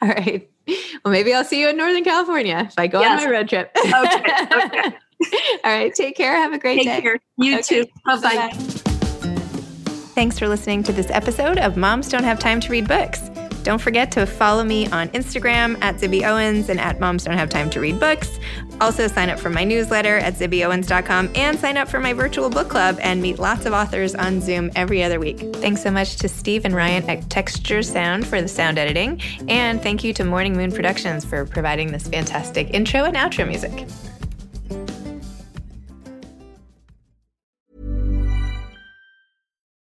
All 0.02 0.08
right. 0.10 0.48
Well, 1.04 1.12
maybe 1.12 1.34
I'll 1.34 1.44
see 1.44 1.60
you 1.60 1.70
in 1.70 1.78
Northern 1.78 2.04
California 2.04 2.66
if 2.68 2.78
I 2.78 2.86
go 2.88 3.02
Yes. 3.02 3.22
on 3.24 3.26
my 3.30 3.32
road 3.38 3.50
trip. 3.50 3.72
Okay, 3.76 4.46
okay. 4.56 4.98
All 5.64 5.72
right. 5.72 5.94
Take 5.94 6.16
care. 6.16 6.34
Have 6.36 6.54
a 6.54 6.58
great 6.60 6.78
take 6.78 6.88
day. 6.88 7.02
care 7.02 7.18
you 7.38 7.60
Okay. 7.60 7.84
too 7.84 7.86
bye-bye 8.06 8.22
Bye-bye. 8.36 8.50
Thanks 10.16 10.38
for 10.38 10.48
listening 10.48 10.84
to 10.84 10.94
this 10.94 11.10
episode 11.10 11.58
of 11.58 11.76
Moms 11.76 12.08
Don't 12.10 12.24
Have 12.24 12.38
Time 12.40 12.60
to 12.62 12.72
Read 12.72 12.88
Books. 12.88 13.20
Don't 13.64 13.80
forget 13.82 14.12
to 14.12 14.26
follow 14.28 14.64
me 14.64 14.88
on 14.90 15.08
Instagram 15.10 15.82
at 15.82 15.96
Zibby 15.96 16.22
Owens 16.24 16.68
and 16.70 16.80
at 16.80 17.00
Moms 17.00 17.24
Don't 17.24 17.38
Have 17.38 17.50
Time 17.50 17.70
to 17.72 17.80
Read 17.80 18.00
Books. 18.00 18.38
Also, 18.82 19.08
sign 19.08 19.30
up 19.30 19.40
for 19.40 19.50
my 19.50 19.64
newsletter 19.64 20.18
at 20.18 20.34
zibbyowens.com 20.36 21.32
and 21.34 21.58
sign 21.58 21.78
up 21.78 21.88
for 21.88 22.00
my 22.00 22.12
virtual 22.14 22.50
book 22.50 22.68
club 22.70 23.00
and 23.02 23.22
meet 23.22 23.40
lots 23.40 23.66
of 23.66 23.72
authors 23.74 24.14
on 24.16 24.42
Zoom 24.42 24.70
every 24.76 25.02
other 25.02 25.20
week. 25.20 25.40
Thanks 25.56 25.82
so 25.82 25.90
much 25.92 26.18
to 26.18 26.28
Steve 26.30 26.66
and 26.66 26.76
Ryan 26.76 27.10
at 27.10 27.30
Texture 27.30 27.82
Sound 27.82 28.28
for 28.28 28.40
the 28.42 28.48
sound 28.50 28.78
editing. 28.78 29.20
And 29.48 29.82
thank 29.82 30.04
you 30.04 30.14
to 30.14 30.26
Morning 30.26 30.56
Moon 30.58 30.72
Productions 30.72 31.24
for 31.26 31.46
providing 31.46 31.92
this 31.94 32.08
fantastic 32.08 32.70
intro 32.72 33.06
and 33.06 33.16
outro 33.16 33.48
music. 33.48 33.88